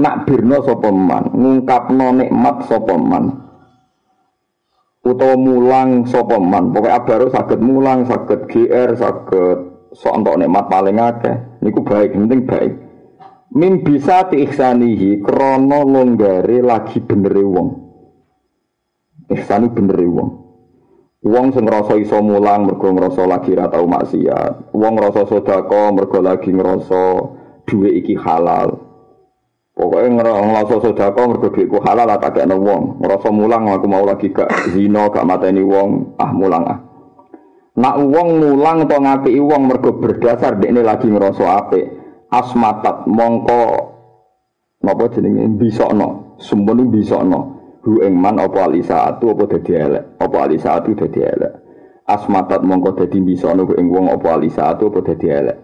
[0.00, 3.24] nakbirno sapa man, ngungkapno nikmat sapa man.
[5.04, 6.72] Utawa mulang sapa man.
[6.72, 12.42] Pokoke abara saged mulang, saged GR, saged sok entuk nikmat paling akeh niku baik penting
[12.44, 12.74] baik
[13.54, 17.68] min bisa diikhsanihi krono longgare lagi benere wong
[19.30, 20.30] ihsani benere wong
[21.24, 24.76] Wong sing ngrasa iso mulang mergo ngrasa lagi ra tau maksiat.
[24.76, 27.04] Wong ngrasa sedekah mergo lagi ngrasa
[27.64, 28.76] duwe iki halal.
[29.72, 33.00] Pokoke ngrasa sedekah mergo dhuwitku halal tak kakekno wong.
[33.00, 36.78] Ngrasa mulang aku mau lagi gak zina, gak mateni wong, ah mulang ah.
[37.74, 41.84] Nak uang mulang atau ngapi uang mergo berdasar ini lagi ngerasa apik.
[42.28, 43.62] Asmatat mongko
[44.84, 47.53] napa jenenge bisokno, sumpun bisokno.
[47.84, 51.52] Hu ing man apa alisaatu apa dadi elek, apa alisaatu dadi elek.
[52.08, 55.58] Asmatat mongko dadi bisokno ing wong apa alisaatu apa dadi elek.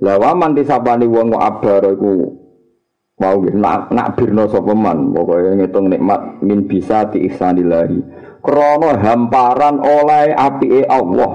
[0.00, 2.12] Lawa man disabani wong abar iku
[3.20, 8.02] mau nak nak birno sapa man pokoke ngitung nikmat min bisa ti ihsanillahi
[8.42, 11.32] krono hamparan oleh api Allah.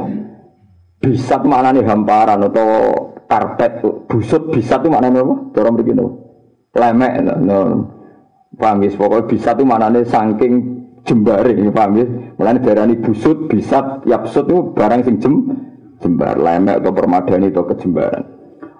[0.97, 2.67] Bisat nih hamparan atau
[3.29, 5.35] karpet busut bisa tuh mana apa?
[5.53, 6.03] Cara begini.
[6.73, 7.13] Lemek
[7.45, 7.96] no.
[8.57, 8.89] Paham ya?
[8.97, 10.53] Pokoknya bisa tuh nih saking
[11.05, 12.05] jembare ini paham ya?
[12.41, 15.33] Mulane darani busut, bisat, yapsut itu barang sing jem
[16.01, 18.23] jembar, lemek atau permadani atau kejembaran.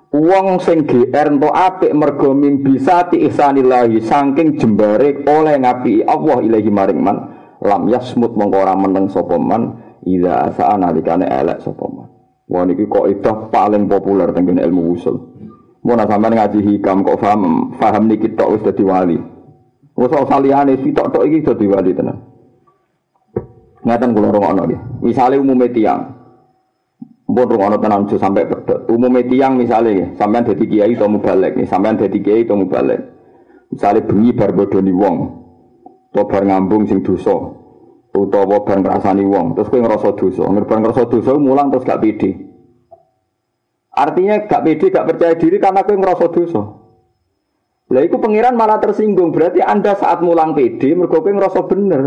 [0.07, 2.31] Uang sing GR to apik mergo
[2.63, 7.17] bisa ti ihsanillahi saking jembare oleh ngapi Allah ilahi maring man
[7.59, 12.07] lam yasmut mongko meneng sapa man ida asa nalikane elek sapa man
[12.47, 13.03] wah niki kok
[13.51, 15.15] paling populer teng ilmu usul
[15.83, 19.17] mau sampean ngaji hikam kok paham paham niki tok wis dadi wali
[19.97, 22.17] wis saliyane sitok tok iki dadi wali tenan
[23.83, 26.15] ngaten kula rungokno nggih misale umume tiyang
[27.27, 28.87] Mbon rungono tenan aja sampai pedot.
[28.87, 33.03] Umume tiyang misale sampean dadi kiai atau mubalek, sampean dadi kiai atau mubalek.
[33.67, 35.15] Misale bengi bar bodoni wong,
[36.17, 37.35] utawa bar ngambung sing dosa
[38.17, 42.31] utawa bar ngrasani wong terus kowe ngrasa dosa ngerban ngrasa dosa mulang terus gak pede
[43.97, 46.76] Artinya gak pede, gak percaya diri karena kowe ngerasa dosa.
[47.87, 49.31] Lah itu pangeran malah tersinggung.
[49.31, 52.01] Berarti Anda saat mulang pede mergo kowe ngerasa bener.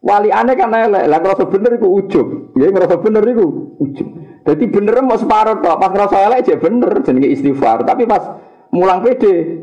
[0.00, 2.26] Wali aneh kan elek, lah ngerasa bener iku ujub.
[2.56, 4.08] Ya ngerasa bener iku ujub.
[4.48, 7.84] Jadi bener mau separuh tok, pas ngerasa elek aja bener jenenge istighfar.
[7.84, 8.40] Tapi pas
[8.74, 9.62] mulang pede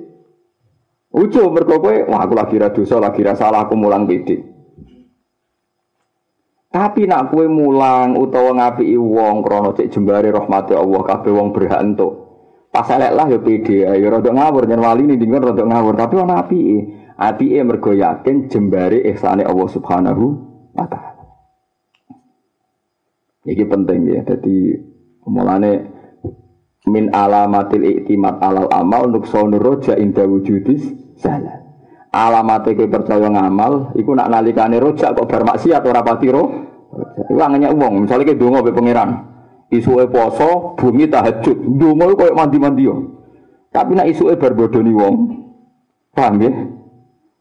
[1.12, 4.56] ujub mergo kowe wah aku lagi ra dosa, lagi ra salah aku mulang pede.
[6.68, 11.82] Tapi nak kue mulang utawa ngapi wong krono cek jembare rahmati Allah kabeh wong berhak
[11.82, 12.27] entuk.
[12.78, 16.22] Pas elek lah ya pede ya rada ngawur nyen wali ning dingon rada ngawur tapi
[16.22, 17.10] ana apike.
[17.18, 20.26] Apike mergo yakin jembare ihsane Allah Subhanahu
[20.78, 21.26] wa taala.
[23.50, 24.22] Iki penting ya.
[24.22, 24.78] Jadi
[25.26, 25.90] mulane
[26.86, 31.66] min alamatil iktimat alal amal untuk sonur roja inda wujudis salah.
[32.14, 38.40] Alamatnya percaya ngamal, iku nak nalikane rojak kok bermaksiat ora pati angannya uang, misalnya kayak
[38.40, 38.74] dongo be.
[39.68, 41.58] Isuke poso, bumi tahajud.
[41.76, 42.96] Dongo koyo mandi-mandi yo.
[43.72, 45.16] Tapi nak isuke berbodoni wong.
[46.16, 46.52] Paham ya?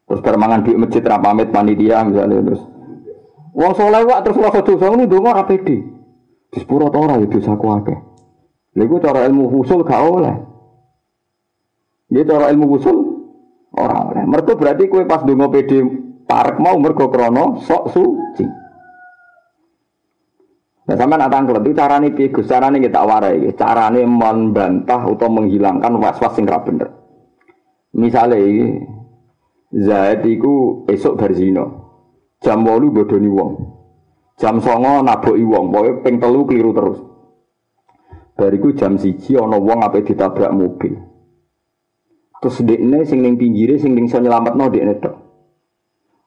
[0.07, 2.63] Terus bermangan di masjid ra pamit panitia misalnya terus.
[3.57, 5.77] Wong soleh wak terus rasa dosa ngono dongo ora pede.
[6.51, 7.99] Di sepuro ta ora ya dosaku akeh.
[8.77, 10.37] Lha cara ilmu usul gak oleh.
[12.13, 12.99] Dia cara ilmu usul
[13.73, 14.23] ora oleh.
[14.29, 15.83] Mergo berarti kowe pas dongo pede
[16.29, 18.66] parek mau mergo krana sok suci.
[20.87, 22.47] Nah, sampai nak tangklet itu carane piye Gus?
[22.47, 23.59] Carane kita warai iki.
[23.59, 26.87] Carane membantah atau menghilangkan was-was sing ra bener.
[27.91, 28.67] Misale iki
[29.75, 31.67] Zaid iku esuk berzina.
[32.39, 33.51] Jam 8 bodoni wong.
[34.39, 36.99] Jam 9 naboki wong, pokoke ping telu keliru terus.
[38.37, 40.95] Bariku jam siji ana wong ape ditabrak mobil.
[42.39, 45.15] Terus dekne sing ning pinggire sing ning iso nyelametno dekne tok.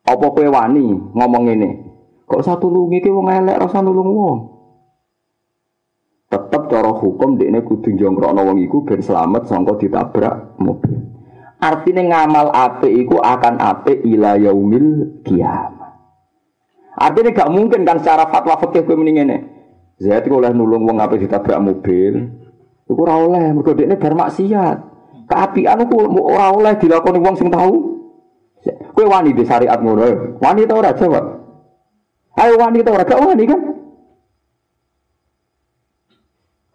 [0.09, 1.69] Apa kowe wani ngomong ngene?
[2.29, 4.39] Kok satu lungi ki wong elek rasa nulung wong.
[6.29, 11.09] Tetap cara hukum dekne kudu jongkrokno wong iku ben selamat sangka ditabrak mobil.
[11.57, 15.97] Artinya ngamal ape iku akan ape ila yaumil kiamat.
[16.93, 19.37] Artinya gak mungkin kan secara fatwa fikih kowe mending ngene.
[19.97, 22.29] Zaid oleh nulung wong ape ditabrak mobil.
[22.85, 24.77] Iku ora oleh mergo dekne bar maksiat.
[25.25, 25.97] Keapian ku
[26.29, 27.73] ora oleh dilakoni wong sing tahu.
[28.93, 30.37] Kowe wani di syariat ngono.
[30.37, 31.38] Wani ta ora jawab?
[32.37, 33.07] Ayo wani ta ora?
[33.07, 33.61] Gak wani kan?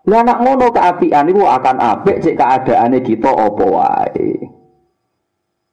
[0.05, 4.37] Lah anak ngono keapian itu akan apik cek keadaane kita apa wae.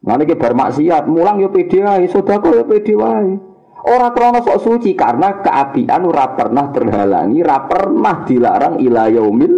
[0.01, 3.35] Ngene iki bar maksiat, mulang yo pede wae, sedekah yo pede wae.
[3.81, 9.55] Ora krana sok suci karena keapian ora pernah terhalangi, ora pernah dilarang ila yaumil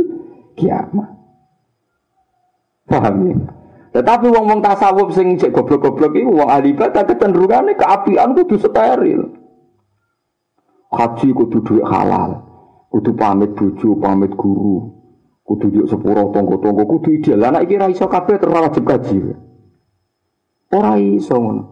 [0.58, 1.12] kiamat.
[2.90, 3.36] Paham ya?
[3.94, 9.43] Tetapi wong-wong tasawuf sing cek goblok-goblok iku wong ahli ibadah kecenderungane keapian kudu steril.
[10.94, 12.38] Haji kudu duit halal.
[12.94, 14.94] Kudu pamit bojo, pamit guru.
[15.42, 17.50] Kudu yuk sepuro tonggo-tonggo, kudu ideal.
[17.50, 19.18] Anak iki ra iso kabeh terus wajib kaji.
[20.70, 21.64] Ora iso ngono.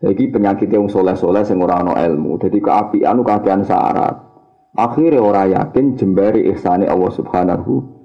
[0.00, 2.40] Jadi penyakit yang soleh-soleh sing ora ana ilmu.
[2.40, 4.16] Jadi keapian keadaan syarat.
[4.72, 8.00] Akhirnya orang yakin jembari ihsani Allah Subhanahu.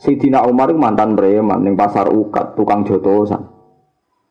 [0.00, 3.44] Sayyidina Umar mantan preman ning pasar ukat tukang jotosan.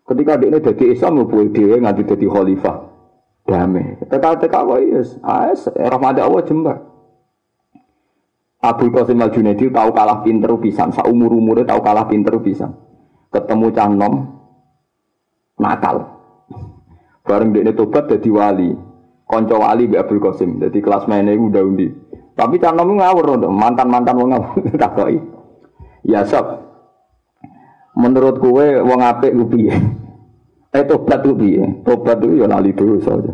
[0.02, 1.22] Ketika dia ini jadi Islam,
[1.54, 2.89] dia nganti jadi khalifah
[3.50, 3.98] damai.
[4.06, 6.78] Teka-teka kok yes, as rahmat Allah jembar.
[8.60, 12.76] Abu Qasim Al Junaidi tahu kalah pinter pisan, sa umur umurnya tahu kalah pinter pisan.
[13.32, 14.14] Ketemu canom
[15.58, 16.20] nakal.
[17.24, 18.72] Bareng dia tobat jadi wali.
[19.30, 20.58] Konco wali bi Abdul Qasim.
[20.60, 21.88] Jadi kelas mainnya udah undi.
[22.34, 25.20] Tapi canom ngawur untuk mantan-mantan wong ngawur takoi.
[26.04, 26.66] Ya sob.
[28.00, 29.99] Menurut kue wong apik ku piye?
[30.70, 31.66] Eh tobat itu piye?
[31.82, 33.34] Tobat itu ya lali dosa aja.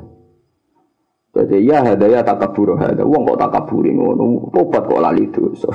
[1.35, 3.03] Jadi ya ada ya takabur ada.
[3.03, 4.47] Wong kok takaburi ngono.
[4.55, 5.67] Tobat kok lali dosa.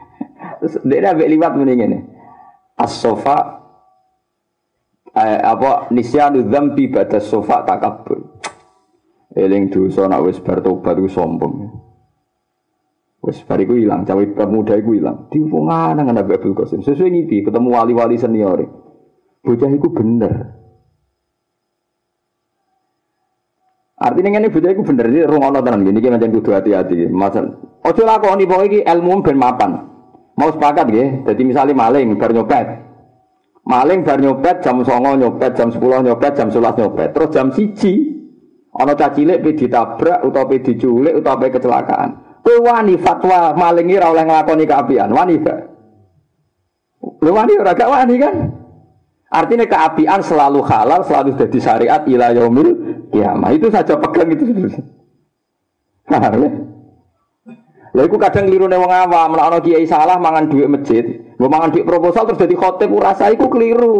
[0.64, 1.98] Terus dia ambek liwat mending ini.
[2.80, 3.36] As-sofa
[5.12, 8.40] eh, apa nisyanu dzambi ba'da sofa takabur.
[9.36, 11.84] Eling dosa nak wis bar tobat sombong.
[13.24, 15.28] Wis bar iku ilang, cawe pemuda iku ilang.
[15.32, 16.84] Diwongan nang Nabi Abdul Qasim.
[16.84, 18.60] Sesuai ngipi ketemu wali-wali senior.
[19.40, 20.63] Bocah iku bener.
[24.04, 27.08] Artinya ini bocah itu bener ini rungono tenan gini kita macam kudu hati-hati.
[27.08, 29.70] Masal, ojo lakoni pokoknya iki ilmu ben mapan.
[30.36, 31.24] Mau sepakat ya.
[31.32, 32.84] Jadi misalnya maling bar nyopet.
[33.64, 37.16] Maling bar nyopet jam songo nyopet, jam sepuluh nyopet, jam sebelas nyopet.
[37.16, 38.12] Terus jam siji
[38.76, 42.10] ono cacilik pe ditabrak utawa pe diculik utawa pe kecelakaan.
[42.44, 45.08] Kowe wani fatwa maling oleh nglakoni keapian.
[45.16, 45.60] Wani gak?
[47.24, 48.34] Lu wani ora gak wani kan?
[49.34, 52.70] Artinya keapian selalu halal, selalu jadi syariat ila yaumil
[53.10, 53.50] kiamah.
[53.50, 54.46] Itu saja pegang itu.
[56.06, 56.50] Paham ya?
[57.94, 61.06] Lha iku kadang klirune wong awam, nek ana kiai salah mangan duit masjid,
[61.38, 63.98] mbok mangan duit proposal terus dadi khotib ora sah iku keliru.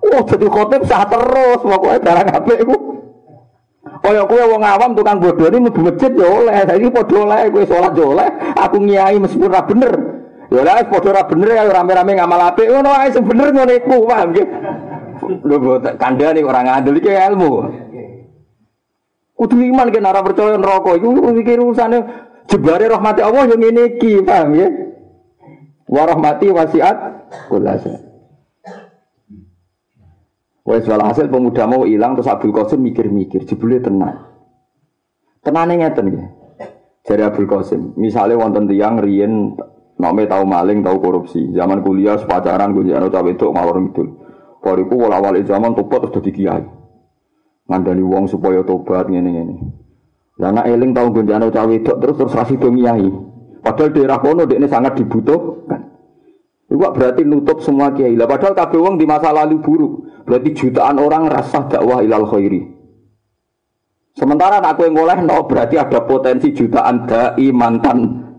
[0.00, 2.76] Oh, dadi khotib sah terus, pokoke barang apik iku.
[4.00, 7.92] Kaya kowe wong awam tukang bodoni mlebu masjid ya oleh, saiki padha oleh kowe salat
[7.92, 9.92] ya oleh, aku ngiyai meskipun ora bener.
[10.50, 13.96] Ya lah padha ora bener ya rame-rame ngamal apik ngono ae sing bener ngono iku,
[14.02, 14.48] paham nggih.
[15.46, 15.56] Lho
[15.94, 17.50] kandhane ora ngandel iki ilmu.
[19.38, 24.26] Kudu iman kan ora percaya neraka iku mikir urusane Jebare rahmati Allah yang ini iki,
[24.26, 24.66] paham ya?
[25.86, 26.96] Wa rahmati wasiat
[27.46, 27.94] kulasa.
[30.66, 34.34] Wes hasil pemuda mau hilang terus Abdul Qasim mikir-mikir, jebule tenang.
[35.46, 36.26] Tenane ngeten ya.
[37.06, 39.54] Jari Abdul Qasim, misalnya wonten tiyang riyen
[40.00, 44.08] nome tau maling, tau korupsi, zaman kuliah sepacaran gue jano cawe itu ngalor ngidul.
[44.60, 46.64] Bariku wala-wali zaman tobat terus dadi kiai.
[47.68, 49.56] Ngandani wong supaya tobat ngene-ngene.
[50.40, 53.08] Lah anak eling tau gonjano cawe wedok terus terus rasih do ngiyai.
[53.60, 55.80] Padahal daerah kono ini sangat dibutuhkan.
[56.64, 58.16] Itu berarti nutup semua kiai.
[58.16, 60.24] Lah padahal kabeh wong di masa lalu buruk.
[60.24, 62.80] Berarti jutaan orang rasa dakwah ilal khairi.
[64.16, 68.29] Sementara aku yang ngoleh no berarti ada potensi jutaan dai mantan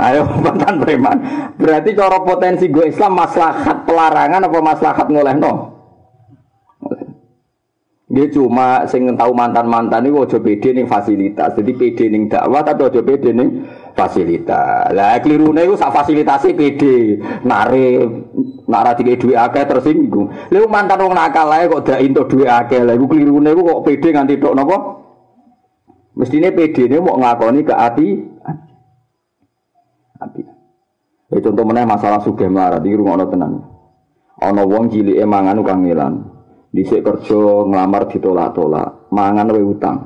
[0.00, 1.18] Ayo mantan preman.
[1.60, 5.52] Berarti cara potensi gue Islam maslahat pelarangan apa maslahat ngoleh no?
[8.10, 11.54] Dia cuma sing tahu mantan-mantan itu ojo pede ning fasilitas.
[11.54, 13.62] Jadi pede ning dakwah tapi ojo pede ning
[13.94, 14.90] fasilitas.
[14.90, 17.22] Lah klirune iku sak fasilitase pede.
[17.46, 18.02] Nare
[18.66, 20.26] nara dikei dhuwit akeh tersinggung.
[20.50, 22.82] Lha mantan wong nakal ae kok dak entuk dhuwit akeh.
[22.82, 24.76] Lah iku klirune iku kok pede nganti tok napa?
[26.18, 28.08] Mestine pede ne mau ngakoni ke ati
[30.20, 30.42] ati.
[31.30, 33.52] Ya contoh meneh masalah sugih melarat iki rungokno tenan.
[34.40, 36.14] Ana wong cilike mangan ngilan.
[36.70, 39.98] Dhisik kerja nglamar ditolak-tolak, mangan wae utang.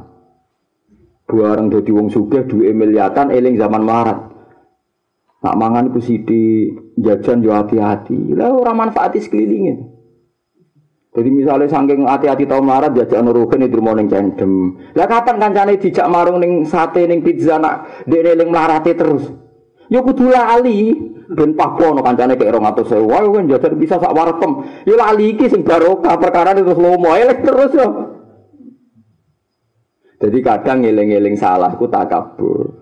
[1.28, 4.32] Bareng dadi wong sugih duwe miliatan eling zaman marat.
[5.44, 8.32] Nak mangan ku sidi jajan yo hati-hati.
[8.32, 9.92] Lah ora manfaati sekelilinge.
[11.14, 14.80] Jadi misalnya saking hati-hati tau marat jajak nuruhin itu mau neng cendem.
[14.96, 19.43] Lah kapan kancane dijak marung neng sate neng pizza nak dene eling melarati terus.
[19.89, 21.12] Yo kudu lali.
[21.24, 25.64] Ben pakono kancane kek 200.000 wae kan jajan bisa sak warpem ya lali iki sing
[25.64, 27.16] barokah perkara terus lomo.
[27.16, 27.89] Elek terus yo
[30.24, 32.80] jadi kadang ngeling-eling salah ku takabur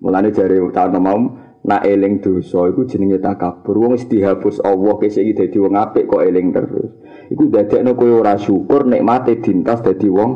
[0.00, 1.18] mulane jare utama mau
[1.66, 6.08] nak eling dosa iku jenenge takabur wong wis dihapus Allah kese iki dadi wong apik
[6.08, 6.90] kok eling terus.
[7.26, 10.30] Iku dadekno kowe ora syukur nikmate dintas dadi wong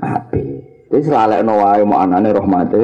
[0.00, 0.90] apik.
[0.90, 2.82] Wis lalekno wae mau anane rahmate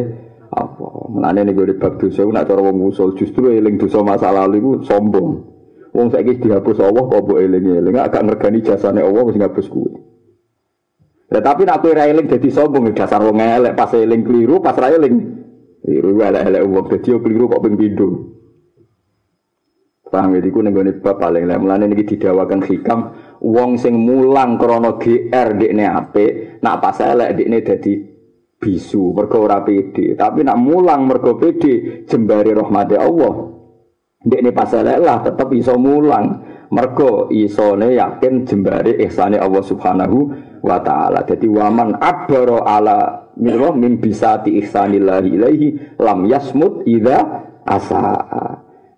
[0.52, 1.08] apa?
[1.08, 4.70] Menane nih gue bab dosa nak cara wong usul justru eling dosa masa lalu itu
[4.84, 5.28] sombong.
[5.96, 9.92] Wong saiki dihapus Allah kok mbok eling eling agak ngergani jasane Allah wis ngapus kuwe.
[11.32, 12.92] Ya tapi nak kowe ra eling dadi sombong.
[12.92, 15.16] Dasar wong elek pas eling keliru pas ra eling.
[15.80, 16.84] Keliru elek-elek wong.
[16.92, 17.76] Dadi keliru kok ping
[20.12, 24.60] Paham ya, iku ning gone bab paling lek mulane niki didawakan hikam wong sing mulang
[24.60, 28.11] krana GR dekne apik nak pas elek dekne dadi
[28.62, 30.14] bisu mergo ora pede.
[30.14, 33.34] Tapi nak mulang mergo pede jembari rahmati Allah.
[34.22, 36.46] Ndek pas lah tetep iso mulang.
[36.70, 40.18] Mergo isone yakin jembari ihsane Allah Subhanahu
[40.62, 41.26] wa taala.
[41.26, 42.98] Jadi waman abara ala
[43.36, 45.68] mira min bisati ihsanillahi ilaihi
[46.00, 48.16] lam yasmut ida asa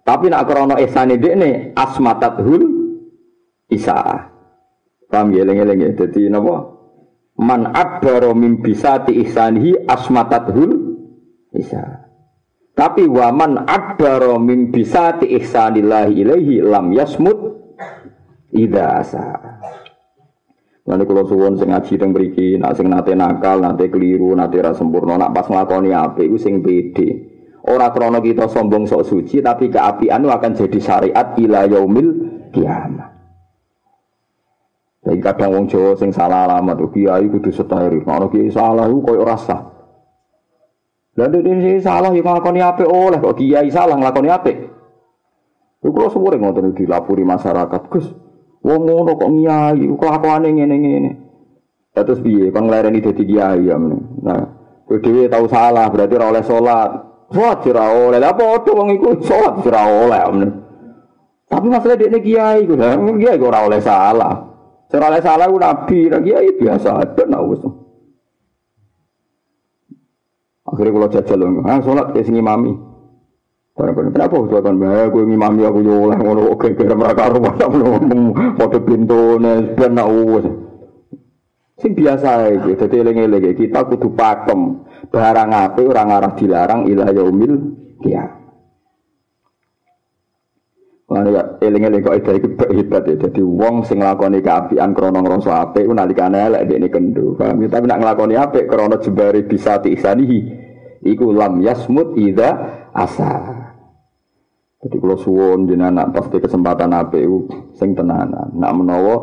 [0.05, 2.63] tapi nak krana ihsane dekne asmatathul
[3.73, 4.29] isa
[5.09, 5.91] paham ya eling-eling ya?
[5.97, 6.74] Dadi napa
[7.41, 10.71] man abbaro min bisati ihsanihi asmatathul
[11.55, 12.07] isa
[12.75, 17.39] tapi waman abbaro min bisati ihsanillahi ilaihi lam yasmut
[18.55, 19.27] ida asa
[20.85, 24.77] Nanti kalau suwon sing ngaji teng mriki, nak sing nate nakal, nate keliru, nate ra
[24.77, 27.09] sempurna, nak pas nglakoni apik iku sing pede.
[27.65, 32.09] Ora krana kita sombong sok suci, tapi keapian akan jadi syariat ila yaumil
[32.53, 33.14] kiamat.
[35.05, 37.93] Jadi kadang wong Jawa sing salah alamat, oh, kiai kudu setahir.
[38.09, 39.61] Kalau kiai salah, itu koyo rasa.
[41.13, 44.51] Dan ini salah, yang ngelakoni apa oleh, kok kiai salah ngelakoni apa?
[45.85, 48.09] Itu kalau semua ngotot dilapuri masyarakat, Gus,
[48.65, 51.13] wong ngono kok kiai, kelakuan ini ini ini.
[51.95, 53.77] Terus piye, kan ngelereni dadi kiai ya.
[53.79, 54.41] Nah,
[54.89, 56.91] kowe dhewe tahu salah, berarti ora oleh salat.
[57.29, 58.19] Wah, ora oleh.
[58.19, 60.51] Lah padha wong iku salat ora oleh.
[61.45, 64.54] Tapi masalah dekne kiai, kiai ora oleh salah.
[64.93, 67.43] Serale salah ku nabi, lagi ya biasa ada nak.
[70.65, 72.73] Akhirnya kalau jajal loh, ah sholat kayak sini mami.
[73.75, 77.75] Barang-barang kenapa aku kan bahaya gue ngimami aku yo ngono oke kira mereka rumah tak
[77.75, 80.47] belum foto pintu nes ben nak wis.
[81.83, 84.79] Sing biasa iki dadi eling-eling kita kudu pakem.
[85.11, 87.55] Barang apik ora ngarah dilarang ila yaumil
[87.99, 88.44] kiamat.
[91.15, 93.15] Mana ya eling-eling kok itu iku hebat ya.
[93.15, 97.39] Jadi wong sing nglakoni keapian krana ngrasa apik ku nalikane elek dekne kendo.
[97.39, 97.71] Paham ya?
[97.71, 100.39] Tapi nak nglakoni apik krana jembare bisa tiisanihi
[101.07, 102.51] iku lam yasmut ida
[102.91, 103.31] asa.
[104.83, 107.39] Jadi kalau suwon jenengan pasti kesempatan apik iku
[107.79, 108.51] sing tenanan.
[108.59, 109.15] Nak menawa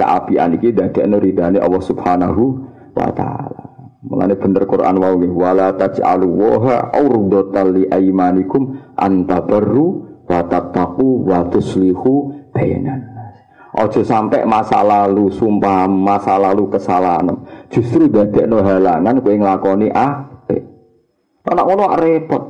[0.00, 2.42] keapian iki dadekno ridane Allah Subhanahu
[2.96, 3.64] wa taala.
[4.00, 11.44] Mulane bener Quran wau nggih wala taj'alu wa urdatan li aymanikum antabarru wa tattaqu wa
[11.52, 13.14] tuslihu bainan
[13.74, 17.26] Ojo sampai masa lalu sumpah masa lalu kesalahan
[17.74, 20.62] justru dadekno halangan kowe nglakoni apik.
[21.42, 22.42] Anak ngono repot.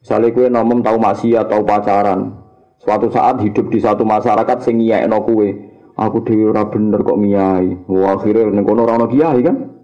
[0.00, 2.40] Misalnya kowe nomom tahu maksiat tahu pacaran.
[2.80, 5.48] Suatu saat hidup di satu masyarakat sing ngiyekno kowe.
[5.96, 7.68] Aku dhewe ora bener kok ngiyai.
[7.92, 9.75] Wah akhire ning kono ora ono kiai kan.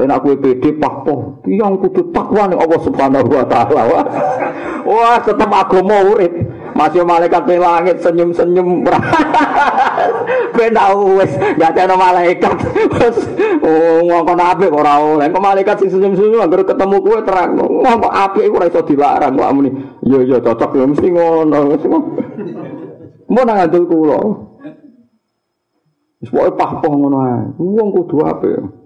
[0.00, 3.84] Dan aku pede pahpoh, yang kudu takwa nih Allah Subhanahu wa taala.
[4.88, 6.32] Wah, tetap agama urip.
[6.72, 8.80] Masih malaikat di langit senyum-senyum.
[10.56, 12.56] Ben tau wis ngateno malaikat.
[12.96, 13.28] Wis
[13.60, 15.28] oh ngomong apik ora oleh.
[15.28, 17.60] Kok malaikat sing senyum-senyum anggere ketemu kowe terang.
[17.60, 20.00] Ngomong iku ora iso dilarang kok amune.
[20.00, 21.58] Iya iya cocok ya mesti ngono.
[23.28, 24.20] Mau nang ngandel kula.
[26.24, 27.40] Wis pokoke pahpoh ngono ae.
[27.60, 28.79] Wong kudu apik.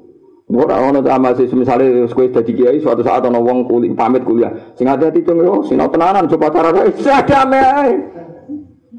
[0.44, 4.52] Ora ono sama sih misale kowe dadi kiai suatu saat ana wong kulit pamit kuliah.
[4.76, 6.68] Sing hati-hati cung yo sinau tenanan coba cara
[7.00, 7.92] sadame ae.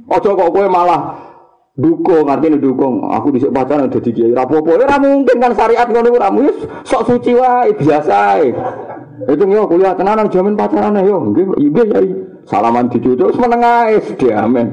[0.09, 1.13] Aja kok kowe malah
[1.77, 3.05] dukung artinya dukung.
[3.13, 4.73] Aku dhisik pacaran dadi kiai ra apa-apa.
[4.73, 8.49] Ora mungkin kan syariat ngono ora mungkin sok suci wae biasa ae.
[9.29, 11.29] Itu yo kuliah tenanan jamin pacaran yo.
[11.29, 12.09] Nggih nggih.
[12.49, 14.67] Salaman dicucuk wis meneng ae diamen.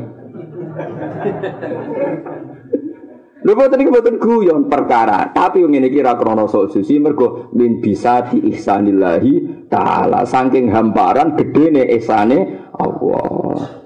[3.43, 7.83] Lho boten iki boten guyon perkara, tapi ngene iki ra krana sok suci mergo min
[7.83, 13.83] bisa diihsanillahi taala saking hamparan gedene ihsane Allah.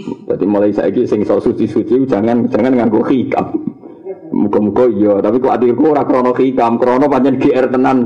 [0.00, 3.56] Jadi mulai saiki sing sok suci-suci jangan jangan nganggo hikam.
[4.30, 7.98] Muga-muga iya, tapi kok atirku ora krana hikam, krana pancen GR tenan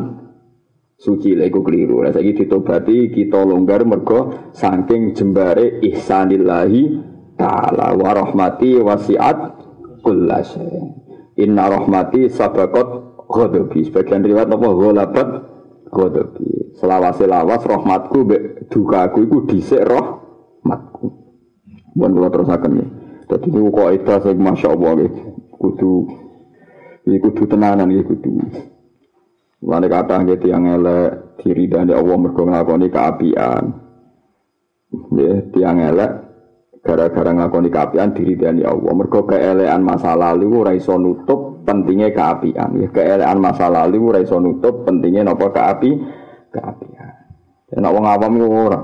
[0.98, 2.02] suci lha iku keliru.
[2.02, 6.82] Lah saiki ditobati kita longgar mergo saking jembare ihsanillahi
[7.38, 9.53] taala wa rahmati wasiat
[10.04, 10.52] kullas
[11.40, 13.88] inna rahmati sabakot ghadabi.
[13.88, 14.68] Sebagian riwayat apa?
[14.68, 15.28] Ghalabat
[15.88, 16.76] ghadabi.
[16.76, 18.36] Selawase lawas rahmatku be
[18.68, 21.06] dukaku iku dhisik rahmatku.
[21.94, 22.86] Mun kula terusaken ya
[23.24, 25.12] dadi niku kok itu sing masyaallah nggih.
[25.54, 25.92] Kudu
[27.08, 28.32] iki kudu tenanan iki kudu.
[29.64, 33.64] Lane kata nggih tiyang elek diridani Allah mergo nglakoni kaapian.
[34.92, 36.10] Nggih tiyang elek
[36.84, 38.92] gara-gara ngakoni keapian diridani Allah.
[38.92, 42.76] Mergo keelean masa lalu ora iso nutup pentingnya keapian.
[42.76, 45.90] Ya keelean masa lalu ora iso nutup pentingnya napa keapi
[46.52, 47.12] keapian.
[47.72, 48.80] Ya nek wong awam iku ora.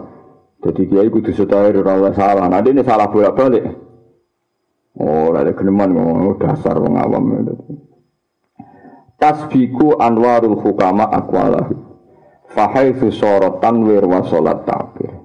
[0.65, 2.49] Jadi dia kudu setahir ora salah.
[2.49, 3.65] Nah ini salah bolak-balik.
[5.01, 7.55] Oh, ada geneman ngomong dasar wong awam itu.
[9.21, 11.77] Tasbiku anwarul hukama aqwalahu.
[12.51, 15.20] Fahaitsu sorotan wir wa salat tabir.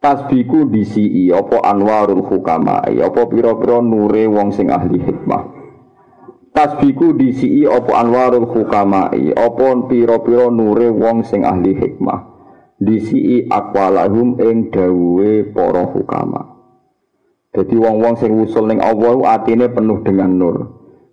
[0.00, 5.44] Tasbiku disi apa anwarul hukama apa pira-pira nure wong sing ahli hikmah.
[6.56, 12.32] Tasbiku disi apa anwarul hukama apa pira-pira nure wong sing ahli hikmah.
[12.80, 16.48] Disi akwalahum ing dawuhe para hukama.
[17.52, 20.56] Jadi wong-wong sing usul ning Allah atine penuh dengan nur.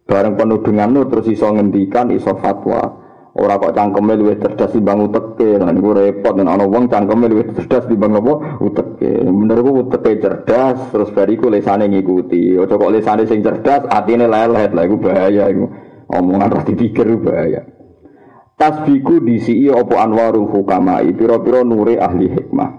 [0.08, 3.07] Bareng penuh dengan nur terus iso ngendikan iso fatwa
[3.38, 5.62] Ora kok cangkeme luwih cerdas timbang uteke.
[5.62, 8.58] Lah niku repot nek ana wong cangkeme luwih cerdas timbang apa?
[8.66, 9.22] Uteke.
[9.30, 12.58] Bener ku uteke cerdas terus bariku lesane ngikuti.
[12.58, 14.74] Aja kok lesane sing cerdas atine lelet.
[14.74, 15.70] Lah iku bahaya iku.
[16.10, 17.62] Omongan ra dipikir bahaya.
[18.58, 22.70] Tasbiku disi apa anwarul hukamai pira-pira nure ahli hikmah.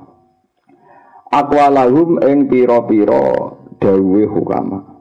[1.39, 4.99] Aqwalahum ing pira-pira dawuhe hukama.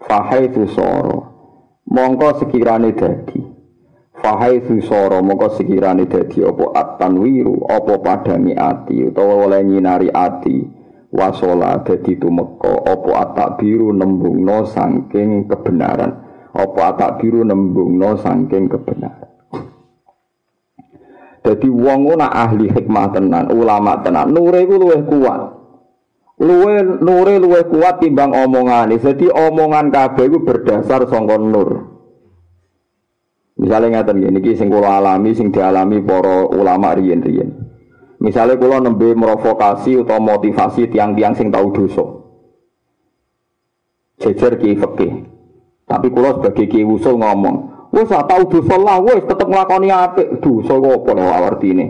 [0.00, 1.30] Fahai soro
[1.86, 3.49] mongko sekirane dadi
[4.20, 10.60] Fahai susoro moko sekirane dadi apa at-tanwiru apa padangi ati utawa oleh nyinari ati
[11.08, 16.12] wasola dadi tumeka apa at-takbiru nembungno saking kebenaran
[16.52, 19.30] apa at-takbiru nembungno saking kebenaran
[21.40, 25.40] Dadi wong ora ahli hikmah tenan, ulama tenan, nure iku luwih kuat.
[26.36, 29.00] Luwe nure luwih kuat timbang omongane.
[29.00, 31.99] Jadi omongan kabeh iku berdasar saka nur.
[33.60, 37.52] Misalnya ngeten ya, niki sing alami, sing dialami para ulama riyen-riyen.
[38.24, 42.04] Misalnya kula nembe merovokasi atau motivasi tiang-tiang sing tahu dosa.
[44.20, 45.12] Jejer ki fikih.
[45.84, 50.38] Tapi kula sebagai ki usul ngomong, Wes tau dosa lah wes tetep nglakoni apik.
[50.38, 51.86] Dosa kok apa lho artine?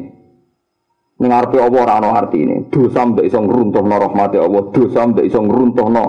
[1.21, 2.73] Ning arepe apa ora ana artine.
[2.73, 6.05] Dosa mbek iso ngruntuhno rahmate Allah, dosa mbek iso ngruntuhno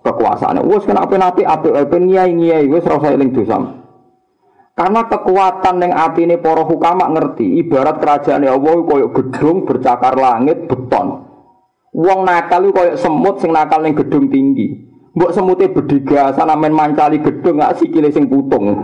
[0.00, 0.64] kekuasaane.
[0.64, 3.83] Wes kena apik-apik apik-apik ngiyai-ngiyai wes ora usah eling dosa.
[4.74, 10.66] Karena kekuatan yang hati ini para hukama ngerti, ibarat kerajaan Allah koyok gedung bercakar langit
[10.66, 11.30] beton.
[11.94, 14.90] Wong nakal itu koyok semut sing nakal gedung tinggi.
[15.14, 18.74] Mbok semutnya bediga sana main mancali gedung gak sikile sing putung.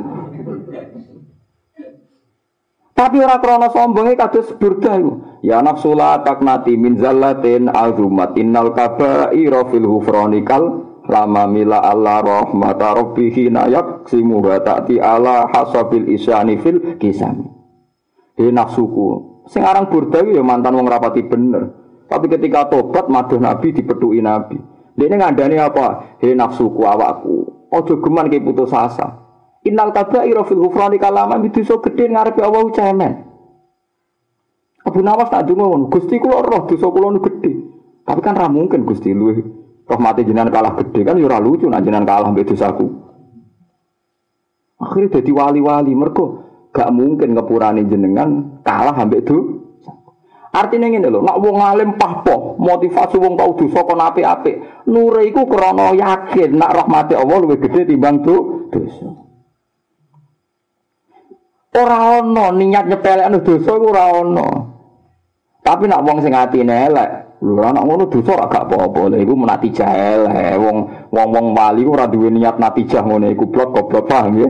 [2.94, 5.42] Tapi ora krana sombonge kados burda iku.
[5.42, 13.50] Ya nafsula taknati min zallatin azumat innal kaba'ira fil hufranikal lama mila Allah rahmata rabbihi
[13.50, 17.50] nayak simu ta'ti ala hasabil isyani fil kisam.
[18.38, 21.74] Di nafsuku sing aran burda ya mantan wong rapati bener.
[22.06, 24.58] Tapi ketika tobat maduh nabi dipetuki nabi.
[25.00, 26.18] Ini ngandani apa?
[26.22, 27.68] He nafsuku awakku.
[27.70, 29.20] Ojo geman ke putus asa.
[29.66, 33.12] Innal kabaira fil ghufrani kalama itu so gede ngarepe Allah cemen.
[34.80, 37.52] Abu Nawas tak dungo Gusti kula roh dosa kula gede
[38.10, 39.59] tapi kan ra mungkin Gusti luwih
[39.90, 42.86] Rahmati jenengan kalah gede kan yura ya lucu nak jenengan kalah mbek dosaku.
[44.80, 49.38] Akhirnya jadi wali-wali mergo gak mungkin ngepurani jenengan kalah ambek itu.
[50.50, 54.82] Artinya ngene lho, nak wong alim pahpo, motivasi wong tau dosa kon apik-apik.
[54.90, 59.14] Nure iku krana yakin nak rahmati Allah luwih gede timbang tu dosa.
[61.70, 64.48] Ora ana niat nyepelekno dosa iku ora ana.
[65.62, 67.10] Tapi nak wong sing atine elek,
[67.40, 69.16] Lho anak ngono dosa ora gak apa-apa.
[69.16, 70.60] Lha iku menatijah elek.
[70.60, 70.76] Wong
[71.08, 74.48] wong-wong wali ora duwe niat natijah ngono iku blok goblok paham ya.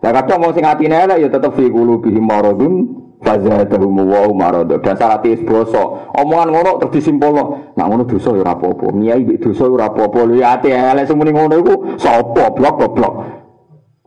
[0.00, 2.72] Lah kadang wong sing atine elek ya tetep fi qulubihim maradun
[3.20, 4.72] fazadahum wa marad.
[4.80, 6.08] Dasar ati basa.
[6.16, 7.76] Omongan ngono terus disimpulno.
[7.76, 8.86] Nak ngono dosa ya ora apa-apa.
[8.96, 10.18] Miyai mbek dosa ora apa-apa.
[10.24, 13.14] Lho ya ati elek semuni ngono iku sapa blok goblok.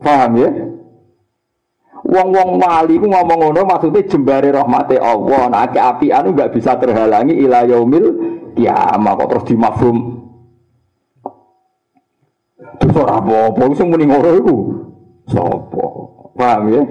[0.02, 0.50] Paham ya?
[2.14, 5.50] Wong-wong wali ku ngomong ngono maksudnya jembare rahmate Allah.
[5.50, 8.06] Nah, keapian enggak bisa terhalangi ila yaumil
[8.54, 9.96] kiamah kok terus dimafhum.
[12.78, 14.56] Terus ora apa-apa sing muni ngono iku.
[15.26, 15.86] Sopo?
[16.38, 16.82] Paham ya?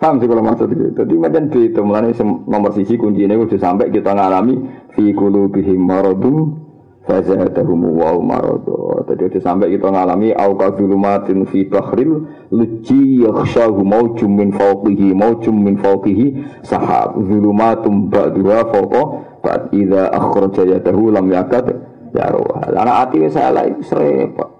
[0.00, 0.92] Paham sih kalau maksud itu.
[0.96, 4.60] Jadi macam itu mulai nomor sisi kuncinya itu sampai kita ngalami
[4.92, 6.59] fi qulubihim maradun
[7.04, 9.04] fazadahum wa maradu.
[9.08, 15.56] Tadi itu sampai kita ngalami au kadulumatin fi bahril luji yakhshahu maujum min fawqihi maujum
[15.56, 16.26] min fawqihi
[16.62, 19.02] sahab zulumatum ba'duha fawqa
[19.40, 21.74] ba'd idza akhraja yadahu lam yakad
[22.12, 22.70] yaruha.
[22.76, 24.50] Ana ati wis elek srepot.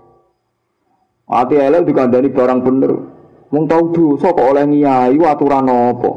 [1.31, 2.93] Ati elek dikandani barang bener.
[3.51, 6.11] Wong tau dosa kok oleh ngiyai aturan apa?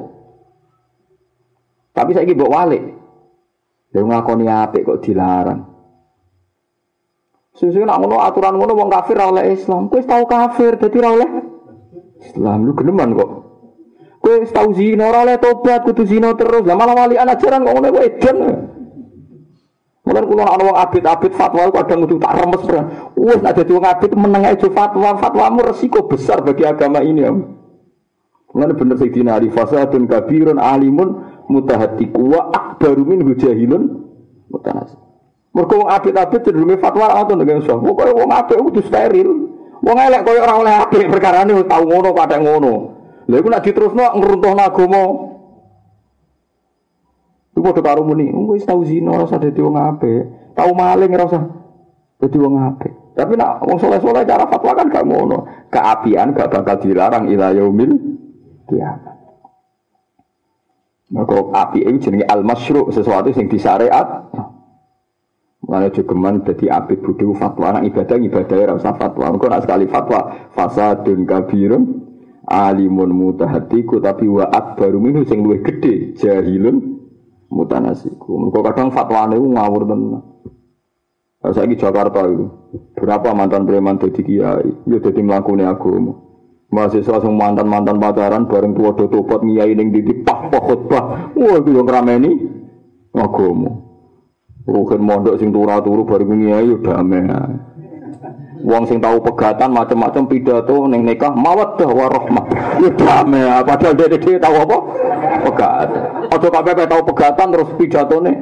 [1.93, 2.83] Tapi saiki mbok walik.
[3.93, 5.72] Lha ngakoni apik kok dilarang.
[7.53, 9.85] Susu nak ngono aturan ngono wong kafir ora oleh Islam.
[9.85, 11.29] Kowe tau kafir dadi ora oleh
[12.25, 13.29] Islam lu geneman kok.
[14.17, 16.65] Kowe tau zina ora oleh tobat kudu zina terus.
[16.65, 18.37] Lah malah wali ajaran kok ngono kowe edan.
[20.03, 22.63] Mulane kula ana wong abid-abid fatwa kadang kudu tak remes.
[23.21, 27.21] Wes nek dadi wong abid meneng ae fatwa, fatwamu resiko besar bagi agama ini.
[27.21, 27.31] Ya.
[28.53, 31.21] Mulane bener Sayyidina Ali fasadun kabirun alimun
[31.53, 34.09] mutahaddiqu wa akbaru min hujahilun
[34.49, 35.02] mutanasib.
[35.53, 37.77] Mergo wong apik-apik cenderunge fatwa ngoten nek iso.
[37.77, 39.29] Pokoke wong apik kudu steril.
[39.85, 42.73] Wong elek koyo ora oleh apik perkarane tau ngono padha ngono.
[43.29, 45.03] Lha iku nek diterusno ngruntuhno agama.
[47.53, 50.21] Iku padha karo muni, wis tau zina ora usah dadi wong apik.
[50.57, 51.43] Tau maling ora usah
[52.17, 52.93] dadi wong apik.
[53.13, 55.69] Tapi nak wong soleh-soleh cara fatwa kan gak ngono.
[55.69, 57.93] Keapian gak bakal dilarang ila yaumil
[58.65, 59.13] kiamat.
[61.13, 64.33] Maka api itu jenenge al-masyru' sesuatu yang disyariat.
[65.73, 69.33] Mana jogeman jadi abid budu fatwa anak ibadah ibadah ya rasa fatwa.
[69.33, 71.81] Engkau nak sekali fatwa fasadun kabirun
[72.45, 76.77] alimun mutahatiku tapi wa akbaru minhu sing luwih gede jahilun
[77.49, 78.53] mutanasiku.
[78.53, 80.21] Engkau kadang fatwa itu ngawur tenan.
[81.41, 82.45] Saya di Jakarta itu
[82.93, 86.15] berapa mantan preman jadi kiai, ya jadi melakukan agama.
[86.69, 91.03] Mahasiswa semua mantan mantan pacaran bareng tua do tobat ngiyai ning di pah pah khutbah.
[91.33, 92.31] Wah itu yang rameni
[93.11, 93.82] agama.
[94.63, 97.27] Rukin mondok sing turu-turu baru ngiyai yo damai.
[98.63, 102.45] Wong sing tahu pegatan macam-macam pidato ning nikah mawaddah warahmah.
[102.79, 103.59] Yo damai.
[103.67, 104.77] Padahal dia dia tahu apa?
[105.43, 105.87] Pegat.
[106.31, 108.33] Aja kabeh tahu pegatan terus pidatone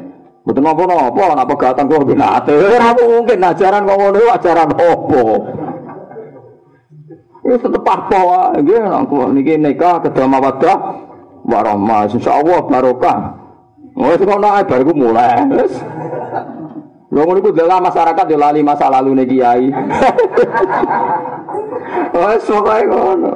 [0.41, 2.53] Betul apa apa nak pegatan kok binate.
[2.57, 5.25] Ora mungkin ajaran kok ngono ajaran opo.
[7.45, 8.81] Ini tetep apa wae nggih
[9.37, 10.77] niki nikah kedua mawaddah
[11.45, 13.17] warahmah insyaallah barokah.
[13.93, 15.45] Oh, itu kono ae bar mulai.
[17.11, 19.67] Lho ngono iku masyarakat yo lali masa lalu nih kiai.
[22.11, 23.31] Oh, pokoke ngono.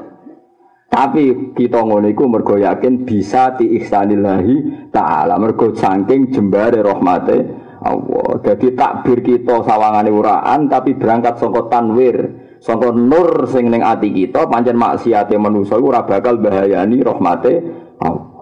[0.92, 7.38] Tapi kita ngono iku mergo yakin bisa diihsanillahi taala mergo saking jembare rahmate
[7.84, 8.30] Allah.
[8.44, 12.18] Jadi takbir kita sawangane uraan tapi berangkat saka tanwir,
[12.64, 17.54] saka nur sing ning ati kita pancen maksiate manusa iku ora bakal bahayani rahmate
[18.00, 18.35] Allah.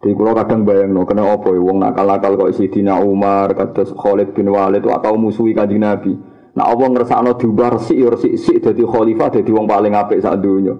[0.00, 4.32] Jadi kalau kadang bayang no, kena apa ya, wong nakal-nakal kok Sidina Umar, kados Khalid
[4.32, 6.16] bin Walid, atau musuhi kanjeng Nabi.
[6.56, 10.40] Nah Allah ngersakno diubah resik, ya resik sik dadi khalifah, dadi wong paling apik sak
[10.40, 10.72] dunya.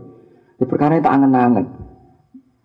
[0.57, 1.68] Ya perkara itu angen-angen.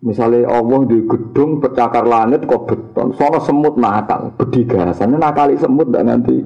[0.00, 6.08] Misalnya Allah di gedung bercakar langit kok beton, soalnya semut nakal, bedigasan, nakali semut dan
[6.08, 6.40] nanti.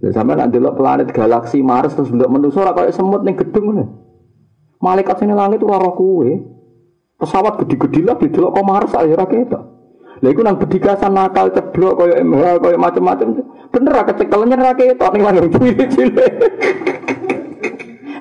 [0.00, 3.88] Ya sampai nanti lo planet galaksi Mars terus manusia ora kayak semut nih gedung nih.
[4.80, 6.40] Malaikat sini langit ora roh kue.
[7.20, 9.62] Pesawat gede-gede lah didelok kok Mars ayo ora ketok.
[10.20, 13.28] Lha iku nang bedigasan nakal ceblok kaya MH kaya macam-macam.
[13.68, 16.32] Bener ra kecekel nyer ra ketok ning langit cilik.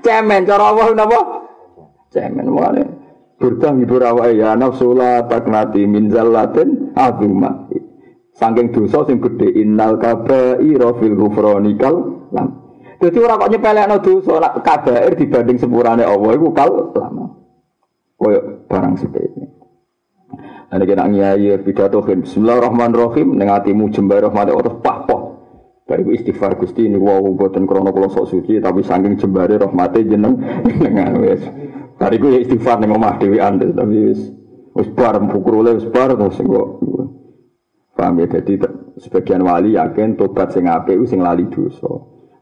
[0.04, 1.40] Cemen cara Allah napa?
[2.10, 2.84] cemen mulane
[3.38, 7.70] burdah ngibur awake ya nafsu la taknati min zallatin azuma
[8.36, 12.48] saking dosa sing gedhe innal kabaira fil ghufranikal lam
[13.00, 17.39] dadi ora kok nyepelekno dosa kabair dibanding sepurane Allah iku kal lama
[18.20, 19.48] koyo barang sepele
[20.70, 23.34] Ada kena ngiyai pidato Bismillahirrahmanirrahim.
[23.34, 25.02] Neng hatimu jembar rahmat Allah pah
[25.90, 30.38] Bariku istighfar Gusti ini wow buatan krono kula sok suci tapi saking jembare rahmate jeneng.
[30.86, 31.42] Dengan wis.
[31.98, 34.22] Bariku ya istighfar ning omah dhewean tapi wis.
[34.78, 36.68] Wis bar pukurule wis bar terus kok.
[37.98, 38.30] Paham ya?
[38.30, 38.62] Dadi
[39.02, 41.90] sebagian wali yakin tobat sing apik sing lali dosa.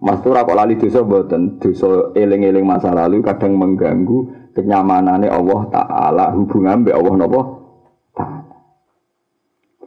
[0.04, 1.64] Mas ora kok lali dosa mboten.
[1.64, 7.42] Dosa eling-eling masa lalu kadang mengganggu kenyamanane Allah taala hubungan mbek Allah napa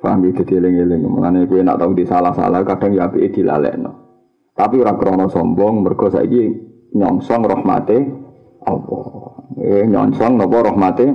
[0.00, 1.04] Paham itu dieling-eling.
[1.04, 3.92] Mengenai gue nak tahu di salah-salah kadang ya api dilalekno.
[4.56, 6.56] Tapi orang krono sombong mergo saiki
[6.96, 7.98] nyongsong rahmate
[8.64, 9.04] Allah.
[9.60, 11.06] Eh nyongsong napa rahmate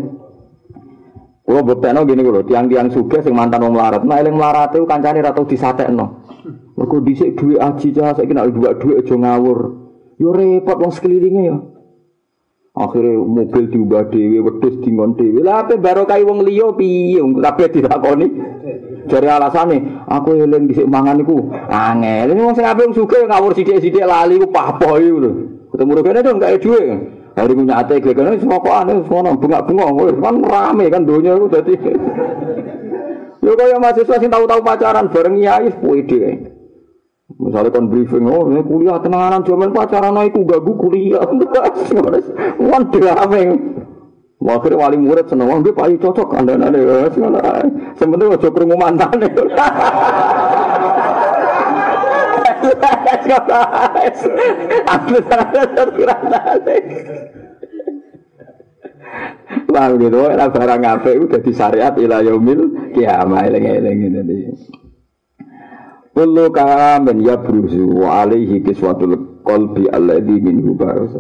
[1.46, 4.02] Kulo buktekno gini kulo, tiang-tiang sugih sing mantan wong melarat.
[4.02, 6.26] Nah eling melarate kancane ra tau disatekno.
[6.74, 9.60] Mergo dhisik dhuwit aji cah saiki nek dhuwit dhuwit aja ngawur.
[10.18, 11.75] Yo repot wong sekelilinge yo.
[12.76, 15.40] Akhirnya mobil diubah dewi, wedus dingon dewi.
[15.40, 17.24] Lah apa barokah wong liya piye?
[17.24, 18.28] Kabeh dilakoni.
[19.08, 22.36] Jare alasane, aku eling dhisik mangan iku angel.
[22.36, 25.32] Ini wong sing apik sugih ngawur sithik-sithik lali ku papoh iku lho.
[25.72, 26.84] Ketemu rene dong gak duwe.
[27.38, 31.74] Hari ku nyate kok aneh semua bengak-bengok kan rame kan dunia itu dadi.
[33.46, 36.02] Yo kaya mahasiswa sing tahu-tahu pacaran bareng kiai kuwi
[37.36, 41.28] Misalnya kon briefing, oh ini kuliah tenanan zaman pacaran iku gagu kuliah.
[42.72, 43.44] Wan drame.
[44.46, 46.80] Akhirnya wali murid seneng, wah dia payu cocok anda nade.
[47.98, 49.20] Sebenarnya ojo kerungu mantan.
[59.66, 64.56] Wah gitu, lah barang apa itu jadi syariat ila yaumil kiamah eleng-eleng ini.
[66.16, 71.20] Kullu kalamin yabruzu wa alaihi kiswatul qalbi alladhi minhu barasa.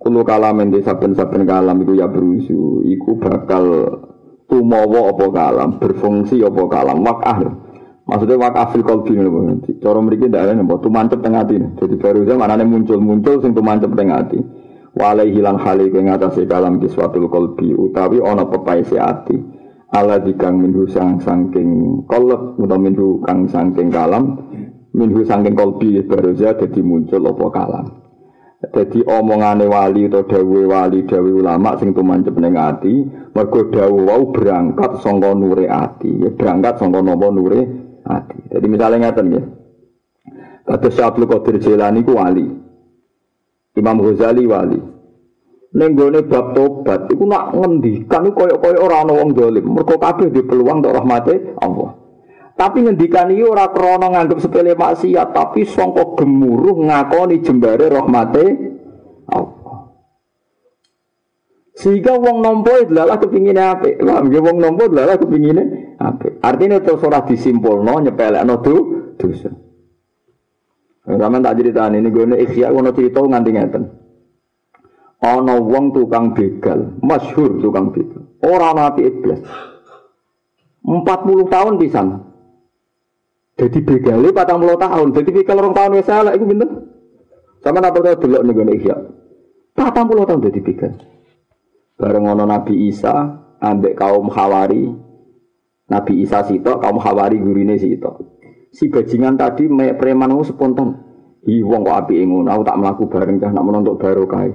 [0.00, 3.84] Kullu kalamin di saben-saben kalam iku yabruzu iku bakal
[4.48, 7.36] tumawa apa kalam, berfungsi apa kalam, wakah.
[8.08, 9.60] Maksudnya wakah fil qalbi ngono.
[9.84, 11.36] Cara mriki ndak ana apa tumancep teng.
[11.76, 14.40] Jadi barusan manane muncul-muncul sing tumancep teng ati.
[14.96, 19.53] Wa alaihi lan hali ing atase kalam kiswatul qalbi utawi ana pepaese ati
[19.94, 24.42] ala dikang minhu sang sangking kolab atau minhu kang sangking kalam.
[24.94, 27.86] Minhu sangking kolbi baruza jadi muncul apa kalam.
[28.64, 33.04] Jadi omongane wali atau dawe wali dawe ulama sing tumancep ning ati
[33.36, 36.10] mergo wau berangkat sangka nure ati.
[36.26, 37.60] Ya berangkat sangka nure
[38.02, 38.38] ati.
[38.50, 39.42] Jadi misalnya ngaten ya
[40.64, 42.46] kata Syablu Qadir Jilani ku wali.
[43.74, 44.93] Imam Ghazali wali
[45.74, 49.74] Nenggone bab tobat iku nak ngendikan iku koyo-koyo ora ana wong dolim.
[49.74, 51.98] Mergo kabeh di peluang untuk rahmate Allah.
[52.54, 58.44] Tapi ngendikan iki ora krana nganggep sepele maksiat, tapi sangka gemuruh ngakoni jembare rahmate
[59.34, 59.90] Allah.
[61.74, 63.98] Sehingga wong nampa adalah kepingine apik.
[63.98, 66.38] Paham nggih wong nampa adalah kepingine apik.
[66.38, 68.74] Artinya terus ora disimpulno nyepelekno do
[69.18, 69.50] dosa.
[71.02, 74.03] Sampeyan tak critani ini gue ikhya ono cerita nganti ngeten.
[75.24, 78.28] Ana wong tukang begal, masyhur tukang begal.
[78.44, 79.40] Ora apike blas.
[80.84, 82.08] 40 tahun pisan.
[83.56, 85.08] Jadi begale 40 tahun.
[85.16, 86.70] Jadi begal rong tahun wis elek iku pinten?
[87.64, 88.96] Sama apa tau delok ning gone Ihya.
[89.72, 90.92] 40 tahun jadi begal.
[91.96, 94.92] Bareng ana Nabi Isa ambek kaum Hawari.
[95.88, 98.20] Nabi Isa sitok, kaum Hawari gurine sitok.
[98.74, 101.00] Si bajingan tadi preman spontan.
[101.44, 104.48] Ih wong kok apike ngono, aku tak mlaku bareng cah nak menontok barokah.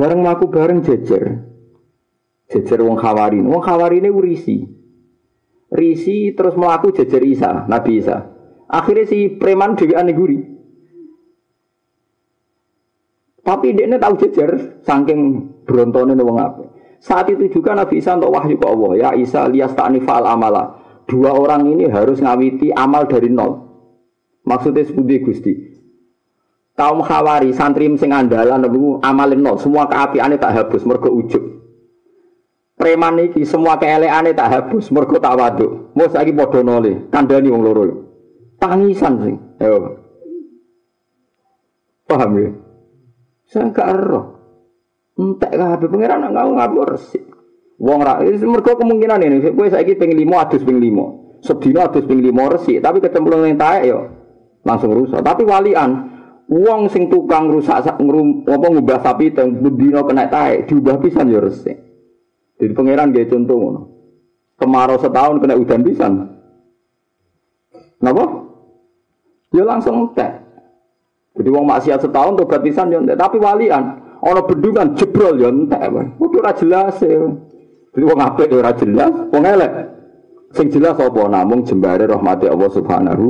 [0.00, 1.44] Bareng mlaku bareng jejer.
[2.48, 3.44] Jejer wong Khawarin.
[3.44, 4.64] Wong Khawarin ini risi.
[5.68, 8.24] Risi terus melaku jejer Isa, Nabi Isa.
[8.64, 10.38] Akhirnya si preman dewi guri.
[13.44, 15.20] Tapi dia tahu jejer, saking
[15.68, 16.64] berontonnya wong apa.
[16.96, 18.92] Saat itu juga Nabi Isa untuk wahyu ke Allah.
[18.96, 20.80] Ya Isa lias ta'nifal amala.
[21.04, 23.68] Dua orang ini harus ngawiti amal dari nol.
[24.48, 25.52] Maksudnya seperti Gusti.
[26.80, 28.64] Kaum khawari, santri sing andalan,
[29.04, 29.60] amalin nol.
[29.60, 31.60] Semua keapiannya tak habis, mergo ujub.
[32.80, 35.92] Preman iki semua keeleane tak hapus, mergo tak waduk.
[35.92, 37.84] Mau saiki padha nole, kandhani wong loro.
[38.56, 39.36] Tangisan sing.
[39.60, 40.00] Ayo.
[42.08, 42.48] Paham ya?
[43.44, 44.20] Saya gak ero.
[45.20, 47.28] Entek kabeh pangeran nak ngau ngabur resik.
[47.76, 51.44] Wong ra mergo kemungkinan ini kowe saiki ping 5 adus ping 5.
[51.44, 54.08] Sedina adus ping 5 resik, tapi kecemplung ning taek yo
[54.64, 55.20] langsung rusak.
[55.20, 56.09] Tapi walian
[56.50, 61.38] Wong sing tukang rusak ngrum apa ngubah sapi teng bendina kena taek diubah pisan yo
[61.38, 61.78] resik.
[62.58, 63.80] Jadi pangeran dia contoh ngono.
[64.58, 66.12] Kemarau setahun kena udan pisan.
[68.02, 68.24] Napa?
[69.54, 70.42] Dia langsung entek.
[71.38, 75.86] Jadi wong maksiat setahun tobat pisan yo entek, tapi walian ana bendungan jebrol yo entek.
[76.18, 77.30] Kudu ora jelas ya.
[77.94, 79.72] Jadi wong apik ora jelas, wong elek.
[80.50, 83.26] Sing jelas apa namung jembare rahmati Allah Subhanahu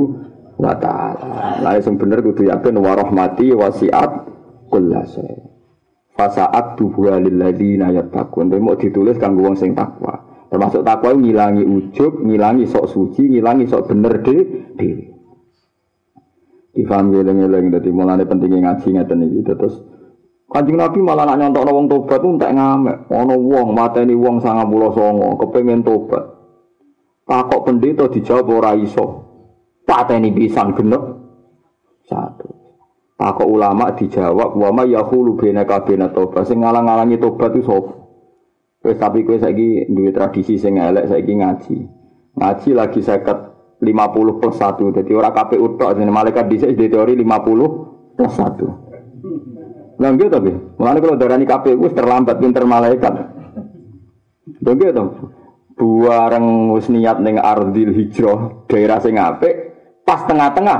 [0.61, 1.57] wa taala.
[1.59, 4.11] Lah sing bener kudu yakin wa rahmati wasiat
[4.69, 5.49] kullasai.
[6.13, 8.53] Fasaat tubuha lilladzina yattaqun.
[8.53, 10.21] Tapi mau ditulis kanggo wong sing takwa.
[10.53, 14.37] Termasuk takwa ngilangi ujub, ngilangi sok suci, ngilangi sok bener de
[14.77, 15.05] dhewe.
[16.71, 19.75] Difaham geleng-geleng dadi mulane pentingnya ngaji ngeten iki terus
[20.51, 23.07] Kanjeng Nabi malah nak nyontokno wong tobat ku entek ngamek.
[23.07, 26.27] Ana wong mateni wong 99 kepengin tobat.
[27.23, 29.30] Takok pendeta dijawab ora iso.
[29.91, 31.03] Pateni pisan genep.
[32.07, 32.47] Satu.
[33.19, 36.47] Takok ulama dijawab wa ma yahulu bena kabena tobat.
[36.47, 37.91] Sing ngalang-alangi tobat itu sapa?
[38.81, 41.77] Wis tapi kowe saiki duwe tradisi sing elek saiki ngaji.
[42.33, 43.37] Ngaji lagi seket
[43.83, 44.97] 50 plus 1.
[44.97, 50.01] Jadi ora KPU tok jenenge malaikat dhisik di teori 50 plus 1.
[50.01, 50.39] Lah nggih to,
[50.81, 53.13] Mulane kalau darani KPU wis terlambat pinter malaikat.
[54.65, 55.03] Lho nggih to.
[55.77, 59.70] Buareng wis niat ning Ardil Hijrah, daerah sing apik,
[60.11, 60.79] pas tengah-tengah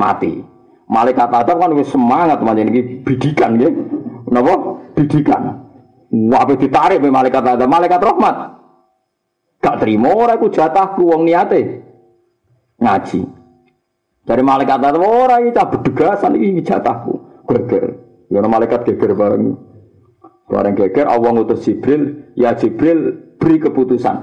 [0.00, 0.40] mati.
[0.88, 3.68] Malaikat Adam kan wis semangat macam ini bidikan ya.
[4.32, 4.80] Napa?
[4.96, 5.60] Bidikan.
[6.12, 8.36] Wah, ditarik be malaikat Adam, malaikat rahmat.
[9.60, 11.84] Gak terima ora iku jatahku wong niate.
[12.80, 13.20] Ngaji.
[14.24, 17.44] Dari malaikat Adam ora iki cah bedegasan iki jatahku.
[17.48, 17.84] Geger.
[18.32, 19.60] Ya malaikat geger bareng.
[20.48, 24.16] Bareng geger Allah ngutus Jibril, ya Jibril beri keputusan.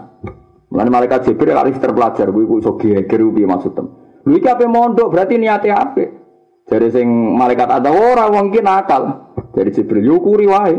[0.69, 3.98] Mulane malaikat Jibril harus terpelajar kuwi iso geger piye maksudnya.
[4.29, 6.09] Lha iki ape mondok berarti niate apik.
[6.69, 9.33] Dari sing malaikat ada ora wong iki nakal.
[9.57, 10.77] Dari Jibril yukuri wae.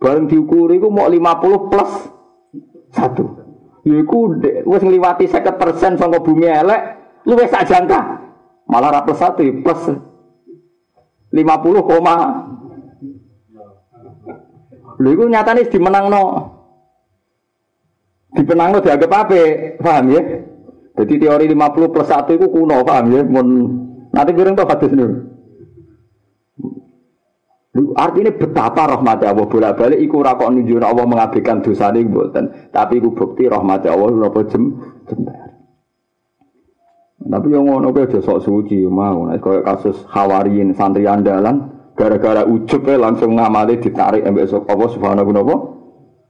[0.00, 1.92] Bareng diukuri ku mau 50 plus
[2.96, 3.84] 1.
[3.84, 4.18] Iku
[4.64, 6.82] wis ngliwati 50% saka bumi elek,
[7.28, 8.24] luwih sak jangka.
[8.72, 9.80] Malah ra plus 1 plus
[11.36, 12.16] 50, koma.
[14.96, 16.24] Lha iku nyatane dimenangno.
[18.32, 19.40] Dipenangno dianggap apa?
[19.80, 20.22] Paham ya?
[20.96, 23.20] Jadi teori 50 plus 1 itu kuno, paham ya?
[23.20, 23.48] Mun
[24.16, 25.06] Nanti kirim tuh hadis ini.
[27.92, 32.72] Artinya betapa rahmat Allah bolak balik iku rakok nunjuk Allah mengabaikan dosa ini buatan.
[32.72, 34.72] Tapi iku bukti rahmat Allah apa jem
[35.04, 35.52] jembar.
[37.20, 39.28] Tapi yang ngono kowe aja sok suci mau.
[39.28, 45.36] Nek koyo kasus Hawariin santri andalan gara-gara ujub langsung ngamali ditarik ambek sok Allah subhanahu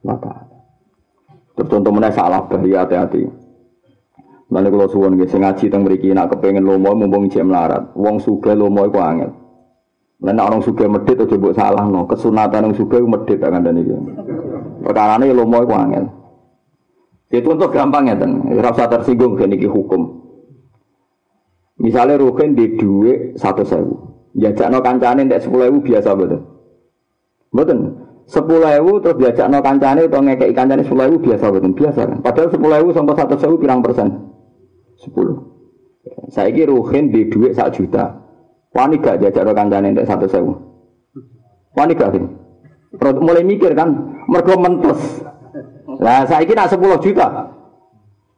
[0.03, 0.51] wa taala.
[1.55, 3.46] Terus contoh mana salah bahaya hati-hati.
[4.47, 7.91] Lalu kalau suwon nggih sing ngaji teng mriki nak kepengin lomo mumpung cek melarat.
[7.99, 9.31] Wong sugih lomo iku angel.
[10.23, 12.07] Lan orang sugih medhit aja mbok salahno.
[12.07, 13.95] Kesunatan wong sugih medhit tak kandhani iki.
[14.87, 16.05] Perkarane lomo iku angel.
[17.27, 18.15] Itu untuk gampang ya,
[18.55, 20.23] ora usah tersinggung kan iki hukum.
[21.83, 23.95] Misalnya Rukin di duit satu sewu,
[24.33, 26.41] no kancane ndak sepuluh ewu biasa betul,
[27.53, 27.79] betul.
[28.31, 32.19] Sepuluh ewu terus no kancane atau ngekei kancane sepuluh ewu biasa betul, biasa kan.
[32.23, 34.09] Padahal sepuluh ewu sampai satu sewu pirang persen.
[35.07, 35.39] Sepuluh.
[36.35, 38.27] Saya kira ruhin di duit sak juta.
[38.75, 40.53] Wani gak jajak lo kancane untuk satu sewu.
[41.79, 42.23] Wani gak sih.
[42.99, 45.23] Mulai mikir kan, mergo mentes.
[46.03, 47.55] Lah saya kira sepuluh juta.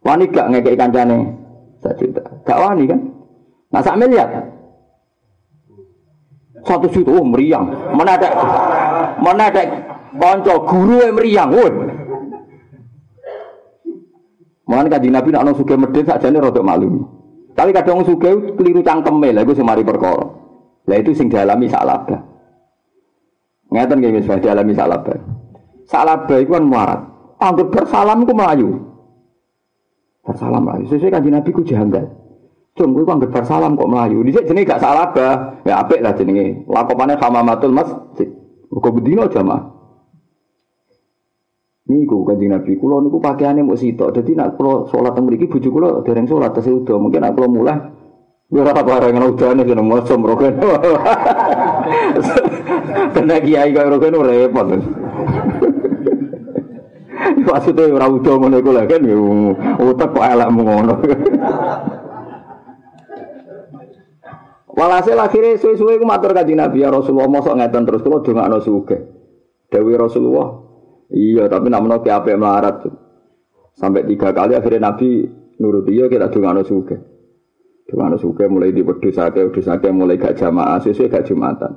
[0.04, 1.32] Wani gak ngekei kancane
[1.80, 2.22] satu juta.
[2.44, 3.00] Gak wani kan?
[3.72, 4.28] Nah sak miliar.
[6.66, 7.70] Satu juta, oh meriang.
[7.94, 8.28] Mana ada,
[9.22, 9.62] mana ada
[10.42, 11.70] guru yang meriang, woi.
[14.68, 17.00] Mulane kanjeng Nabi nak ono sugih medhit sakjane rada malu.
[17.56, 20.28] Tapi kadang sugih keliru cangkeme lha iku semari perkara.
[20.84, 22.04] Lah itu sing dialami salah.
[23.72, 25.16] Ngeten nggih wis dialami salaba.
[25.88, 27.00] Salaba iku kan muarat.
[27.40, 28.76] Anggur bersalam ku melayu.
[30.28, 30.84] Bersalam melayu.
[30.92, 32.04] Sesuai kanjeng Nabi ku janggal.
[32.76, 34.22] Cung kuwi kok gebar salam kok melayu.
[34.22, 35.58] Dhisik jenenge gak salah bah.
[35.64, 36.62] Ya apik lah jenenge.
[36.70, 38.28] Lakopane hamamatul masjid.
[38.70, 39.77] Muga bedino jamaah.
[41.88, 44.12] Niku kanjeng Nabi kula niku pakaiane mung sitok.
[44.12, 47.00] Dadi nek kula salat teng mriki bojo kula dereng salat tesih udo.
[47.00, 47.80] Mungkin nek kula mulai
[48.52, 50.60] ora apa bareng udane kena maca mroken.
[53.16, 54.68] Tenan kiai kok roken repot.
[57.48, 59.02] Maksudnya ora udo ngono iku lho kan
[59.80, 60.94] utek kok elek ngono.
[64.78, 69.00] Walhasil akhirnya suwe-suwe ku matur kanjeng Nabi ya Rasulullah mosok ngeten terus kula dongakno sugih.
[69.68, 70.67] Dewi Rasulullah,
[71.12, 72.84] iya tapi nak menoki apik melarat.
[73.78, 75.22] Sampai tiga kali akhirnya Nabi
[75.62, 76.98] nurut iya kita dongakno sugih.
[77.86, 81.72] Dongakno sugih mulai di wedhus akeh wedhus akeh mulai gak jamaah sesuai gak jumatan.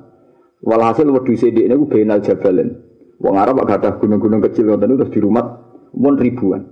[0.65, 2.73] Walhasil wedhus ini ku benal jabalin.
[3.21, 5.45] Wong Arab gak ada gunung-gunung kecil ngoten terus di rumah
[5.93, 6.65] mun ribuan.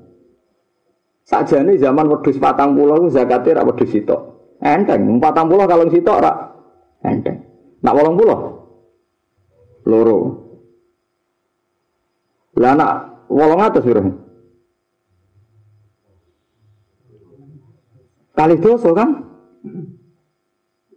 [1.29, 4.21] Sajane zaman wedhus patang pulau zakatnya ra wedhus sitok.
[4.59, 6.35] Enteng, empat puluh kalau sitok rak
[7.05, 7.37] enteng.
[7.79, 8.39] Nak wolong puluh,
[9.87, 10.48] loro.
[12.59, 12.91] Lah nak
[13.31, 14.03] wolong atas biro.
[18.35, 19.09] Kali dosa kan?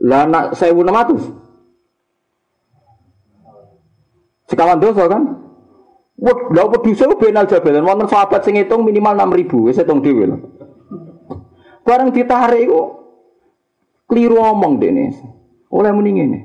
[0.03, 1.23] Lah nak sewu enam ratus.
[4.51, 5.23] Sekawan dosa kan?
[6.23, 10.31] Wah, lah wedhus e benal jabalan wonten sahabat sing ngitung minimal 6000 wis hitung dhewe
[10.31, 10.39] lho.
[11.83, 13.03] Bareng ditarik iku
[14.13, 15.09] Keliru omong dene.
[15.73, 16.41] Oleh muni ngene.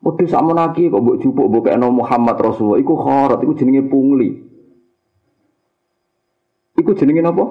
[0.00, 4.49] Wedhus sak menaki kok mbok jupuk mbok kena Muhammad Rasulullah iku kharat, iku jenenge pungli.
[6.80, 7.44] Iku jenenge napa?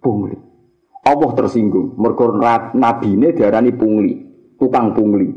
[0.00, 0.36] Pungli.
[1.04, 2.00] Allah tersinggung.
[2.00, 2.32] Mergo
[2.72, 4.24] nabine diarani pungli,
[4.56, 5.28] tukang pungli.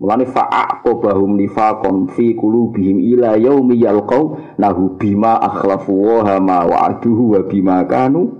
[0.00, 7.40] Mulane fa'aqobahum nifaqon fi qulubihim ila yaumi yalqau nahu bima akhlafu wa ma wa'aduhu wa
[7.44, 8.32] bima kanu.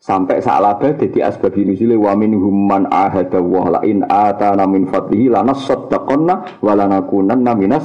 [0.00, 5.28] Sampai laba jadi asbab nuzule wa minhum man ahada wa la in atana min fadlihi
[5.28, 7.84] lanasaddaqanna wa lanakunanna minas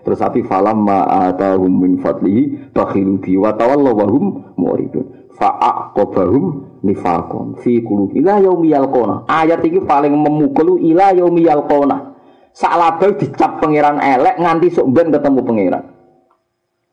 [0.00, 4.24] Terus api falam ma atahum min fadlihi bakhilu bi wa tawallaw wa hum
[4.56, 5.28] muridun.
[5.36, 6.44] Fa'aqabahum
[6.84, 9.28] nifaqon fi qulubi ila yaumi yalqona.
[9.28, 12.16] Ayat ini paling memukul ila yaumi yalqona.
[12.60, 15.84] laba dicap pangeran elek nganti sok ben ketemu pangeran.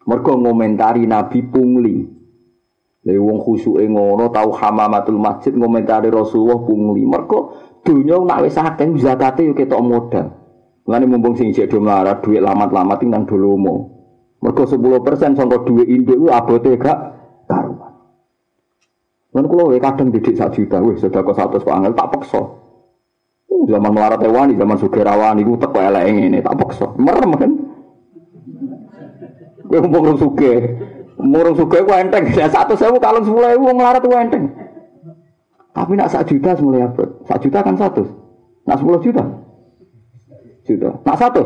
[0.08, 1.98] Mergo ngomentari Nabi pungli.
[3.04, 7.04] Lha wong khusuke ngono tau hamamatul masjid ngomentari Rasulullah pungli.
[7.04, 10.47] Mergo donya nak wis akeh zakate yo ketok modal.
[10.88, 13.92] Mulane mumpung sing isih do melarat dhuwit lamat-lamat nang dolomo.
[14.40, 17.00] Mergo 10% sangka dhuwit induk ku abote gak
[17.44, 17.92] karuan.
[19.36, 22.42] Lan kula wae kadang didik sak juta wis sedekah 100 kok angel tak peksa.
[23.52, 26.88] Uh, zaman melarat wani, zaman sugih iku teko elek ngene tak peksa.
[26.96, 27.52] Merem kan.
[29.68, 30.58] Kowe mumpung sugih.
[31.18, 34.54] Murung suga ku enteng, ya satu sewu kalau sepuluh ewu ngelarat ku enteng.
[35.74, 37.10] Tapi nak sak juta semulai apa?
[37.26, 38.06] Sak juta kan satu.
[38.70, 39.26] Nak sepuluh juta,
[40.68, 40.92] juta.
[41.08, 41.44] Nak satu.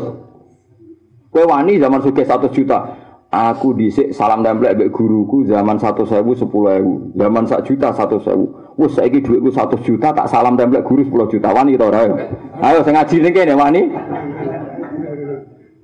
[1.32, 2.98] Kue wani zaman suge satu juta.
[3.32, 6.94] Aku disik salam template mbek guruku zaman satu sewu sepuluh ewu.
[7.16, 8.44] Zaman sak juta satu sewu.
[8.76, 12.12] Wes saiki duitku satu juta tak salam template guru sepuluh juta wani ora.
[12.60, 13.82] Ayo sing ngaji ning kene wani.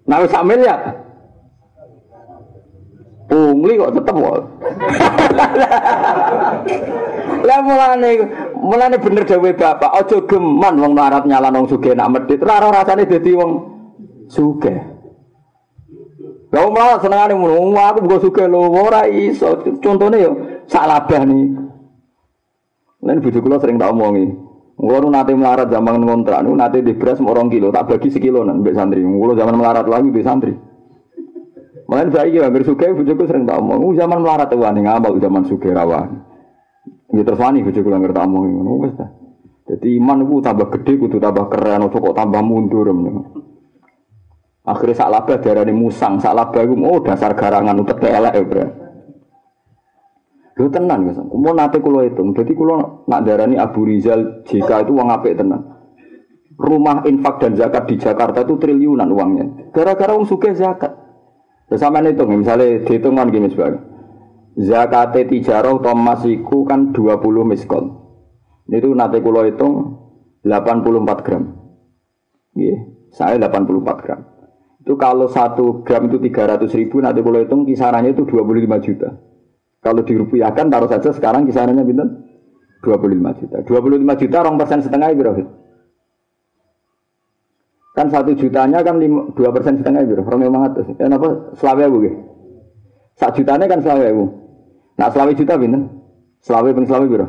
[0.05, 1.07] Nah sak miliar.
[3.39, 4.43] Pungli kok tetep kok.
[7.47, 8.11] Lah mulane
[8.59, 12.43] mulane bener dawuh bapak, aja geman wong melarat nyalan wong sugih nak medhit.
[12.43, 13.51] Ora rasane dadi wong
[14.26, 14.74] sugih.
[16.51, 19.62] Lah wong melarat senengane ngono, aku buka sugih lho, ora iso.
[19.78, 20.30] Contone yo
[20.66, 21.47] sak labah nih.
[23.07, 24.26] Lan bojo kula sering tak omongi.
[24.74, 28.66] Kulo nate melarat zaman ngontrak nu nate di beras mau kilo, tak bagi sekilo nang
[28.66, 29.07] mbek santri.
[29.07, 30.67] Kulo zaman melarat lagi di santri.
[31.89, 33.97] Malah saya kira hampir suka bujuku sering tak omong.
[33.97, 36.20] Zaman melarat wani ngabal zaman suka rawan.
[37.16, 38.72] Ya terus wani bujuku langgar tak omong ngono.
[39.68, 42.89] Jadi iman itu tambah gede, kudu tambah keren, kok tambah mundur.
[44.68, 48.66] Akhirnya sak laba darani musang, sak laba itu oh dasar garangan utek elek ya bro.
[50.59, 54.93] Lu tenan guys, mau nate kulo itu, jadi kulo nak darani Abu Rizal JK itu
[54.93, 55.62] uang apik tenan.
[56.59, 59.70] Rumah infak dan zakat di Jakarta itu triliunan uangnya.
[59.70, 61.07] Gara-gara uang suka zakat.
[61.68, 63.88] Terus sama hitung, misalnya dihitung kan gini sebagai
[64.58, 65.94] zakat tijarah atau
[66.66, 67.84] kan 20 miskol.
[68.68, 69.72] Itu nanti kulo hitung
[70.42, 71.44] 84 gram.
[72.58, 72.76] Iya,
[73.14, 74.20] saya 84 gram.
[74.82, 79.08] Itu kalau satu gram itu 300 ribu, nanti kulo hitung kisarannya itu 25 juta.
[79.78, 82.26] Kalau dirupiahkan taruh saja sekarang kisarannya bintang
[82.82, 83.56] 25 juta.
[83.62, 85.44] 25 juta orang persen setengah berapa?
[87.99, 89.03] Kan satu jutanya kan
[89.34, 90.86] dua persen setengah itu, orang memang atas.
[90.86, 91.51] Ya apa?
[91.59, 91.99] Selawe bu,
[93.18, 94.24] Satu jutanya kan selawe bu.
[94.94, 95.90] Nah selawe juta bintang.
[96.38, 97.26] Selawe pun selawe biro.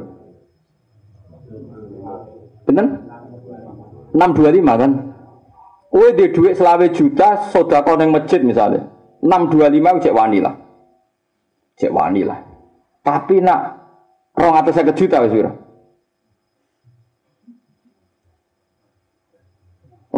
[4.14, 4.92] Enam dua lima kan?
[5.90, 8.86] Kue di duit selawe juta, sodako neng masjid misalnya.
[9.26, 10.54] Enam dua lima cek wani lah.
[11.82, 12.30] Cek wani.
[13.02, 13.90] Tapi nak
[14.38, 15.69] rong atas saya juta biro.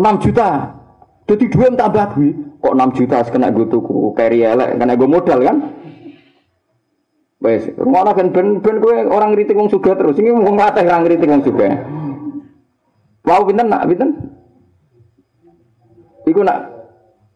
[0.02, 0.49] 6 juta.
[1.30, 2.36] Jadi dua tambah duit.
[2.62, 5.58] Kok 6 juta kena gue tuku carry elek, kena gue modal kan?
[7.41, 10.18] Wes, rumah kan ben ben gue orang ngritik wong sugih terus.
[10.22, 11.74] Ini wong ngateh orang ngritik wong sugih.
[13.26, 14.10] Mau pinten nak pinten?
[16.30, 16.82] Iku nak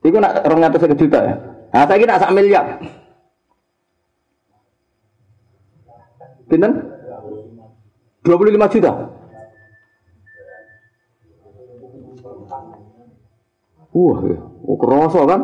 [0.06, 1.34] Iku nak rong atas juta ya.
[1.74, 2.78] Nah, saya kira sak miliar.
[6.46, 6.72] Pinten?
[8.22, 8.92] 25 juta.
[13.96, 14.40] Wah, ya.
[14.44, 15.42] oh, kerasa kan?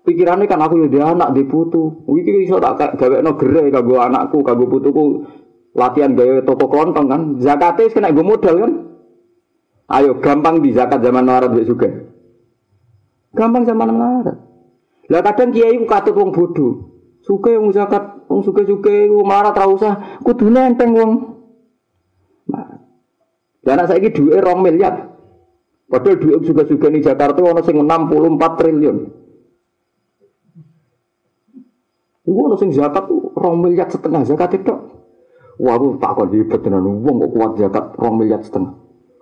[0.00, 2.08] Pikirannya kan aku ya anak di putu.
[2.08, 5.28] Wiki iso tak gawe no gere kaggo anakku, kaggo putuku
[5.76, 7.20] latihan gawe toko kelontong kan.
[7.36, 8.72] Zakatnya kena gue modal kan.
[9.92, 11.92] Ayo gampang di zakat zaman Maret juga.
[13.36, 14.36] Gampang zaman Maret.
[15.10, 16.88] Lah kadang kiai ku katut wong bodoh.
[17.20, 19.94] Suke wong zakat, wong suke-suke wong melarat ra usah,
[20.24, 21.12] kudune enteng wong.
[22.48, 22.80] Nah.
[23.60, 25.19] Dan anak saiki dhuwite 2 miliar.
[25.90, 28.96] Padahal duit juga-juga di Jakarta ono sing 64 triliun.
[32.30, 34.70] Iku ono sing zakat tuh rong miliar setengah zakat itu.
[35.60, 38.70] Wah, aku kok hebat tenan wong kuat zakat rong miliar setengah.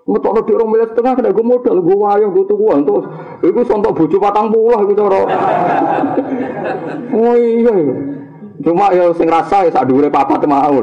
[0.09, 3.05] Ngetokno di rong miliar setengah kena gue modal, gue wayang, gue tuku untuk
[3.45, 5.21] iku sontok patang puluh iku cara.
[7.09, 7.77] Oh iya.
[8.61, 10.77] Cuma ya sing rasa ya sak dhuwure papat mau.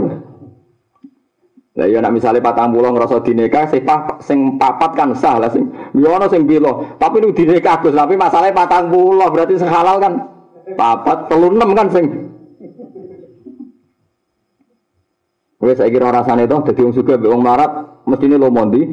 [1.75, 3.83] Lah ya nak misale patang pulau ngerasa dineka sing
[4.23, 6.95] sing papat kan sah lah sing yo ya sing bilo.
[6.95, 10.13] Tapi lu dineka Gus, tapi patang pulau berarti sing halal kan
[10.79, 12.05] papat telu enam kan sing
[15.65, 17.71] Wes saiki ora rasane to dadi wong sugih wong marat
[18.05, 18.85] mestine lo mondi.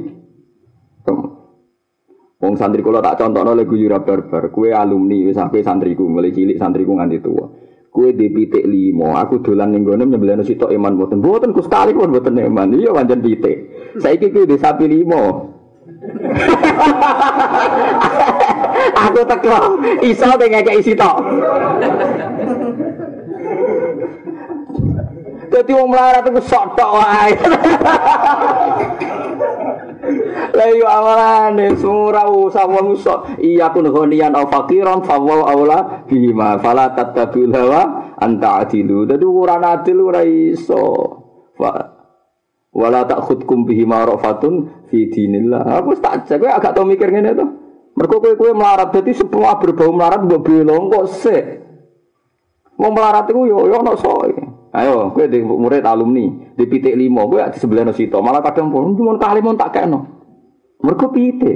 [2.43, 6.59] Wong santri kula tak contohno lek guyu barbar, kue alumni wis sampe santriku mulai cilik
[6.59, 7.47] santriku nganti tua.
[7.93, 8.24] Kue di
[8.64, 11.20] limo, aku dolan ning gone nyembelih sitok iman boten.
[11.20, 12.72] Boten ku sekali pun boten iman.
[12.72, 13.68] Iya pancen pitik.
[14.01, 15.53] Saiki kuwi di sapi limo.
[19.05, 19.76] aku teko
[20.09, 21.20] iso ngekek isi tok.
[25.53, 27.36] Dadi wong melarat iku sok tok wae.
[30.53, 32.93] Lah yo awalane sura usah wong
[33.41, 39.09] iya kun ghaniyan aw faqiran fa wa aula bima fala tattabil hawa anta adilu.
[39.09, 40.85] Dadi ora adil ora iso.
[42.73, 45.81] Wala takhudkum bihi ma'rafatun fi dinillah.
[45.81, 47.47] Aku tak jago agak tau mikir ngene to.
[47.93, 51.45] Mergo kowe kowe melarat dadi semua berbau melarat mbok belong kok sik.
[52.81, 54.33] Wong melarat iku yo yo ono soe.
[54.73, 58.25] Ayo, kowe di murid alumni di pitik limo, kowe di sebelah sito.
[58.25, 60.22] Malah kadang pun cuma kali mau tak keno.
[60.83, 61.55] Mergo pite.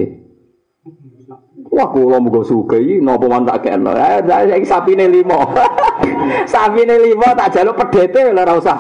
[1.67, 3.93] Wah, kula muga sugih napa man tak kena.
[3.93, 5.51] Eh, saiki sapine limo.
[6.53, 8.79] sapine limo tak jaluk pedete lho ora usah.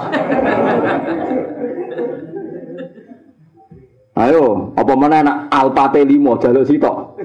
[4.17, 7.21] Ayo, apa mana anak alpate limo jaluk sitok.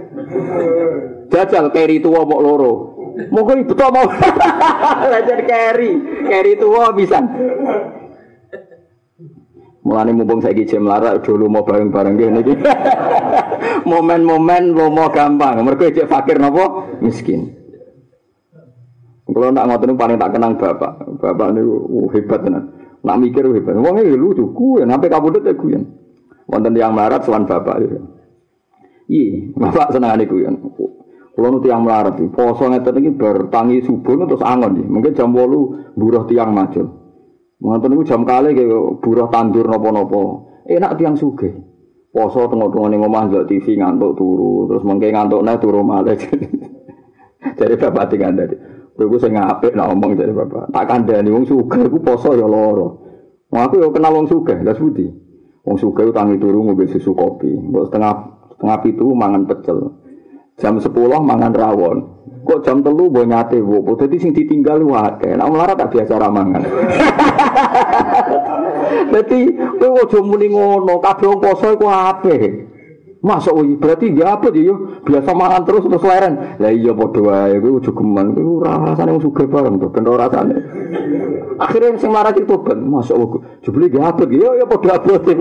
[1.32, 2.74] Jajal keri tua mok loro.
[3.32, 4.08] Monggo ibu mau.
[5.12, 5.92] Lajar keri,
[6.26, 7.22] keri tua bisa.
[9.82, 12.54] Mulane mumpung saiki jam lara dulu mau bareng-bareng kene iki.
[13.90, 15.58] Momen-momen lomo gampang.
[15.66, 16.94] Mergo cek fakir napa?
[17.02, 17.50] Miskin.
[19.26, 21.02] Kalau nak ngoten paling tak kenang bapak.
[21.18, 22.64] Bapak niku uh, hebat tenan.
[23.02, 23.74] Nak mikir hebat.
[23.74, 24.46] Wong iki lucu
[24.78, 25.88] ya sampe kabudut ya guyon.
[26.46, 27.90] Wonten yang melarat sowan bapak ya.
[29.10, 30.62] Iya, bapak senengane guyon.
[31.32, 34.86] Kulo nu tiang melarat, poso ngeten iki bertangi subuh terus angon iki.
[34.86, 37.01] Mungkin jam 8 buruh tiang macul.
[37.62, 40.50] Ngoten niku jam kali kayak buruh tandur nopo-nopo.
[40.66, 41.54] Enak tiang suge.
[42.12, 46.18] Poso tengok-tengok ning omah ndelok TV ngantuk turu, terus mengke ngantuk naik turu malah.
[47.60, 48.56] Jadi bapak tinggal dari.
[49.00, 50.76] Kowe sing apik nak ngomong dari bapak.
[50.76, 52.90] Tak kandhani wong sugih iku poso ya lara.
[53.48, 55.08] Wong aku yo kenal wong sugih, lha sudi.
[55.64, 57.48] Wong sugih tangi turu ngombe susu kopi.
[57.48, 58.14] Mbok setengah
[58.58, 59.78] setengah pitu mangan pecel.
[60.60, 60.92] Jam 10
[61.24, 61.98] mangan rawon.
[62.42, 63.94] Kok jam telu mbok nyate wopo.
[63.98, 65.38] Dadi sing ditinggal wae.
[65.38, 66.64] Nek melarat tak biasa ramangan.
[69.14, 69.40] Dadi
[69.78, 72.70] kowe aja muni ngono, kabeh wong poso iku apik.
[73.22, 74.74] Masuk iki berarti ya apa ya
[75.06, 76.58] biasa mangan terus terus leren.
[76.58, 80.06] Lah iya padha wae kowe aja geman kowe ora rasane wong sugih bareng to ben
[80.10, 80.56] ora rasane.
[81.62, 85.38] Akhirnya sing marah itu ben masuk jebule ya apa ya ya padha abote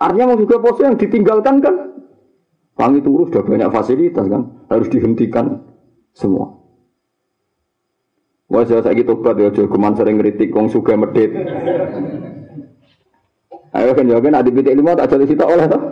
[0.00, 1.99] Artinya mau juga poso yang ditinggalkan kan
[2.80, 5.68] Tangi turu sudah banyak fasilitas kan, harus dihentikan
[6.16, 6.48] semua.
[8.48, 11.28] Wah, saya sakit tobat ya, jogeman sering ngeritik wong suga medit.
[13.70, 15.82] Ayo kan jawabin adi pitik lima tak jalur sitok oleh toh.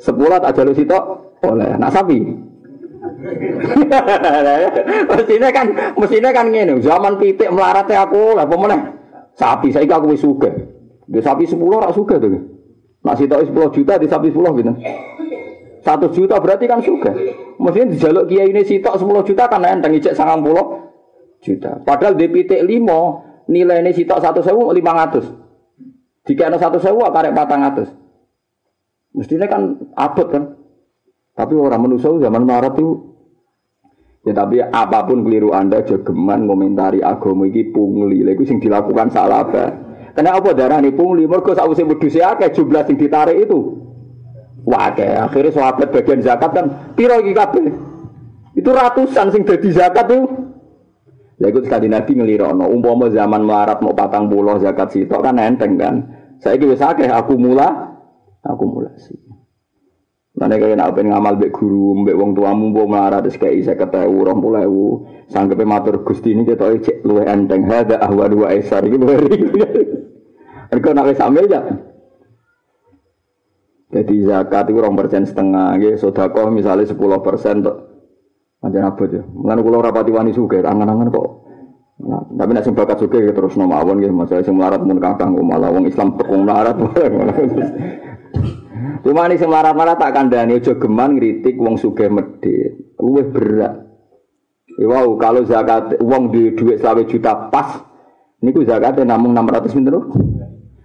[0.00, 1.04] Sepuluh tak jalur sitok
[1.46, 1.70] oleh.
[1.78, 2.18] Nak sapi.
[5.12, 8.96] mestinya kan mestinya kan ngene, zaman pitik melarate aku lah pemenang.
[9.38, 10.50] Sapi saya aku suga.
[11.06, 12.49] Dia sapi sepuluh rak suga tuh.
[13.00, 14.72] Nak sitok sepuluh juta di sapi sepuluh gitu.
[15.80, 17.12] Satu juta berarti kan suga.
[17.56, 20.92] Mestinya dijaluk kiai ini sitok sepuluh juta kan enteng ijek sangat puluh
[21.40, 21.80] juta.
[21.80, 25.24] Padahal pitik limo nilai ini sitok satu sewu lima ratus.
[26.28, 27.88] Jika ada satu sewu karek patang ratus.
[29.16, 30.44] Mestinya kan abot kan.
[31.32, 33.10] Tapi orang manusia zaman Maret itu
[34.20, 38.20] Ya tapi apa pun keliru Anda jogeman komentari agama iki pungli.
[38.20, 39.64] Lha iku sing dilakukan salah apa?
[40.20, 41.24] Karena apa darah ini pungli?
[41.24, 43.56] Mergo sakwise wedhus akeh jumlah sing ditarik itu.
[44.68, 47.72] Wah, kayak akhirnya sahabat bagian zakat kan piro kabeh.
[48.52, 50.28] Itu ratusan sing dadi zakat itu.
[51.40, 55.80] Lah iku sekali Nabi ngelirokno, umpama zaman melarat mau patang pulau zakat sitok kan enteng
[55.80, 56.12] kan.
[56.36, 57.96] Saya wis akeh akumula
[58.44, 59.16] akumulasi.
[60.36, 64.68] Mana kaya nak pengen ngamal bek guru, bek wong tuamu mbok melarat wis rong puluh
[64.68, 64.88] ewu.
[65.32, 67.64] Sanggepe matur Gusti ini kita cek luwe enteng.
[67.64, 69.96] Hada ahwa dua esar luwe.
[70.70, 71.60] Mereka nak wis ambil ya.
[73.90, 76.08] Jadi zakat itu rong persen setengah, gitu.
[76.08, 77.90] Sodakoh misalnya sepuluh persen tuh.
[78.62, 79.22] Macam apa ya?
[79.26, 81.28] Mengenai kulo rapati wani suge, angan-angan kok.
[82.00, 84.14] Nah, tapi nak bakat suge ya terus nama awan gitu.
[84.14, 86.78] Masalah sing melarat mun kakang malah wong Islam tekung melarat.
[89.04, 92.94] Cuma ini sing melarat-melarat tak kandani ojo geman ngritik wong suge medit.
[93.00, 93.74] Luwih berat.
[94.78, 97.84] Ya, wow, kalau zakat uang di duit selawe juta pas,
[98.40, 99.92] ini ku zakatnya namun 600 pinter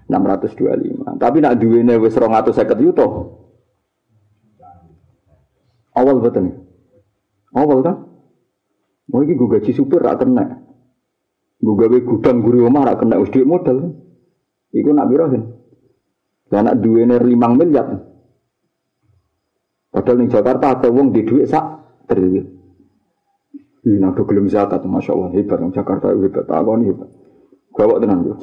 [0.05, 1.17] 625.
[1.17, 3.07] Tapi nak duwene wis 250 yuto.
[5.95, 6.53] Awal betul.
[7.55, 7.97] Awal kan?
[9.09, 10.65] Mau iki gue gaji supir rak kena.
[11.61, 13.95] Gue gawe gudang guri omah rak kena wis modal.
[14.75, 15.43] Iku nak birahin.
[16.51, 17.87] Lah nak duwene 5 miliar.
[19.95, 21.63] Padahal ning Jakarta ada wong di duit sak
[22.11, 22.45] triliun.
[23.85, 25.61] Ini nak gelem zakat, masya Allah hebat.
[25.71, 27.09] Jakarta hebat, takon hebat.
[27.71, 28.35] Gawak tenan yo.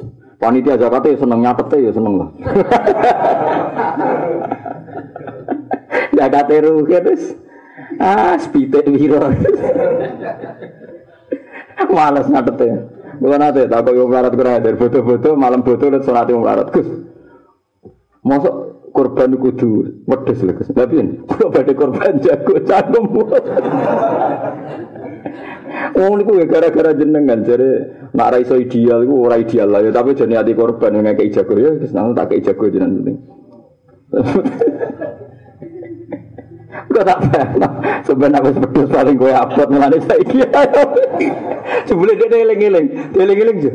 [0.43, 2.29] Panitia zakat ya seneng nyatet ya seneng lah.
[6.19, 7.23] Zakat rugi terus.
[7.95, 9.31] Ah, spite wiro.
[11.95, 12.75] Males nyatet ya.
[13.23, 16.73] Bukan nate, tak kau melarat kurang dari foto-foto, malam foto dan sholat yang melarat.
[16.75, 16.89] Gus,
[18.25, 18.55] masuk
[18.91, 20.67] korban kudu wedes lho Gus.
[20.75, 23.05] Tapi kok badhe korban jago cangkem.
[25.93, 29.89] Oh niku ya gara-gara jenengan jare nak ra iso ideal iku ora ideal lah ya
[29.89, 33.17] tapi jane ati korban ngekeki jago ya wis nang tak kei jago jenengan penting.
[36.93, 37.71] Gak tak pernah.
[38.05, 40.45] Sebenarnya sepedus paling gue upload mulai saiki.
[41.89, 42.87] Sebelum dia eling-eling,
[43.17, 43.73] eling-eling aja.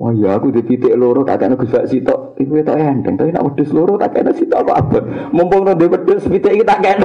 [0.00, 2.40] Oh iya aku di titik loro tak kena Gus sitok.
[2.40, 4.98] Iku tak enteng, tapi nak wedhus loro tak kena sitok apa apa.
[5.28, 7.04] Mumpung nang wedhus pitik iki tak kena.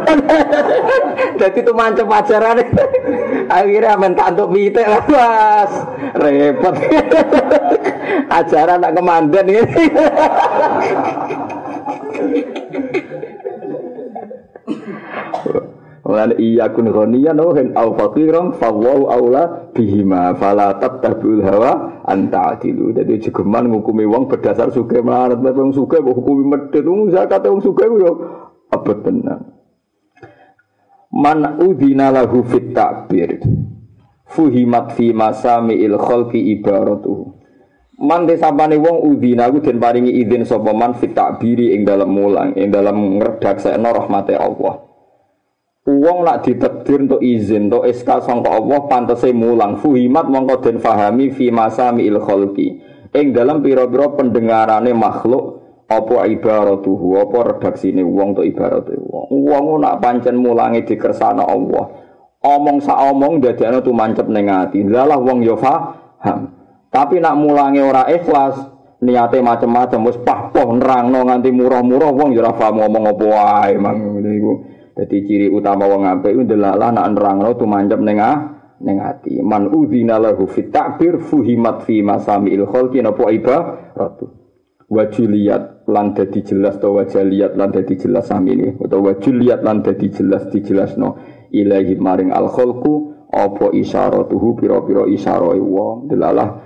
[1.39, 2.63] Dadi itu mancep ajaran.
[3.49, 5.71] Akhirnya amen tak untuk pitik lah Mas.
[6.15, 6.75] Repot.
[8.29, 9.63] ajaran nak kemandan ini.
[16.05, 22.53] Lan iya kun ghaniyan aw hen aw faqiran wallahu aula bihima fala tattabi'ul hawa anta
[22.53, 22.93] adilu.
[22.93, 27.57] Dadi jegeman ngukumi wong berdasar suke melarat wong suke kok hukumi medhit wong zakat wong
[27.59, 28.11] suke yo
[28.69, 29.54] abot tenan.
[31.15, 33.39] Man udhina lahu fit takbir
[34.27, 37.39] fuhimat fi masami'il khalqi ibaratuhu.
[38.03, 42.51] Man desapane wong udhina ku den paringi izin sapa man fit takbiri ing dalam mulang
[42.59, 44.83] ing dalam ngredaksekno rahmate Allah.
[45.87, 51.31] Uang nak ditakdir untuk izin untuk SK sangka Allah pantese mulang fuhimat mongko den fahami
[51.31, 52.83] fi masami il khalqi
[53.15, 55.54] ing dalam pira-pira pendengarane makhluk
[55.85, 57.21] apa ibaratuhu?
[57.21, 59.29] Apa redaksine wong to ibarate wong?
[59.29, 61.85] Wong nak pancen mulangi dikersana Allah.
[62.45, 64.85] Omong sak omong dadekno tumancep ning ati.
[64.85, 66.55] Lalah wong yo paham
[66.95, 68.55] tapi nak mulangi ora ikhlas
[69.03, 73.99] niate macam-macam wis pah-poh nerangno nganti murah-murah wong yo ora paham ngomong apa wae mang.
[74.23, 74.53] Niku
[74.95, 78.23] jadi ciri utama wong apik iku ndelalah nak nerangno tumancep ning
[78.79, 79.43] ning ati.
[79.43, 84.44] Man udzina lahu fit takbir fuhimat fi masamil khalqi napa ibaratu.
[84.85, 90.45] Wajuliat lan dadi jelas to wajaliat lan dadi jelas samine utawa wajuliat lan dadi jelas
[90.53, 91.17] dijelasno
[91.49, 96.61] ilahi maring al khalqu apa isyaratuhu pira-pira isyarae wong delalah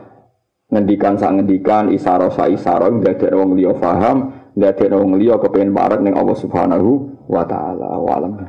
[0.67, 6.03] ngendikan sak ngendikan isyara sa isyara ndadek wong liya paham ndadekno wong liya kepengin parek
[6.03, 6.91] ning Allah Subhanahu
[7.31, 7.95] wa taala.
[7.95, 8.43] Alam.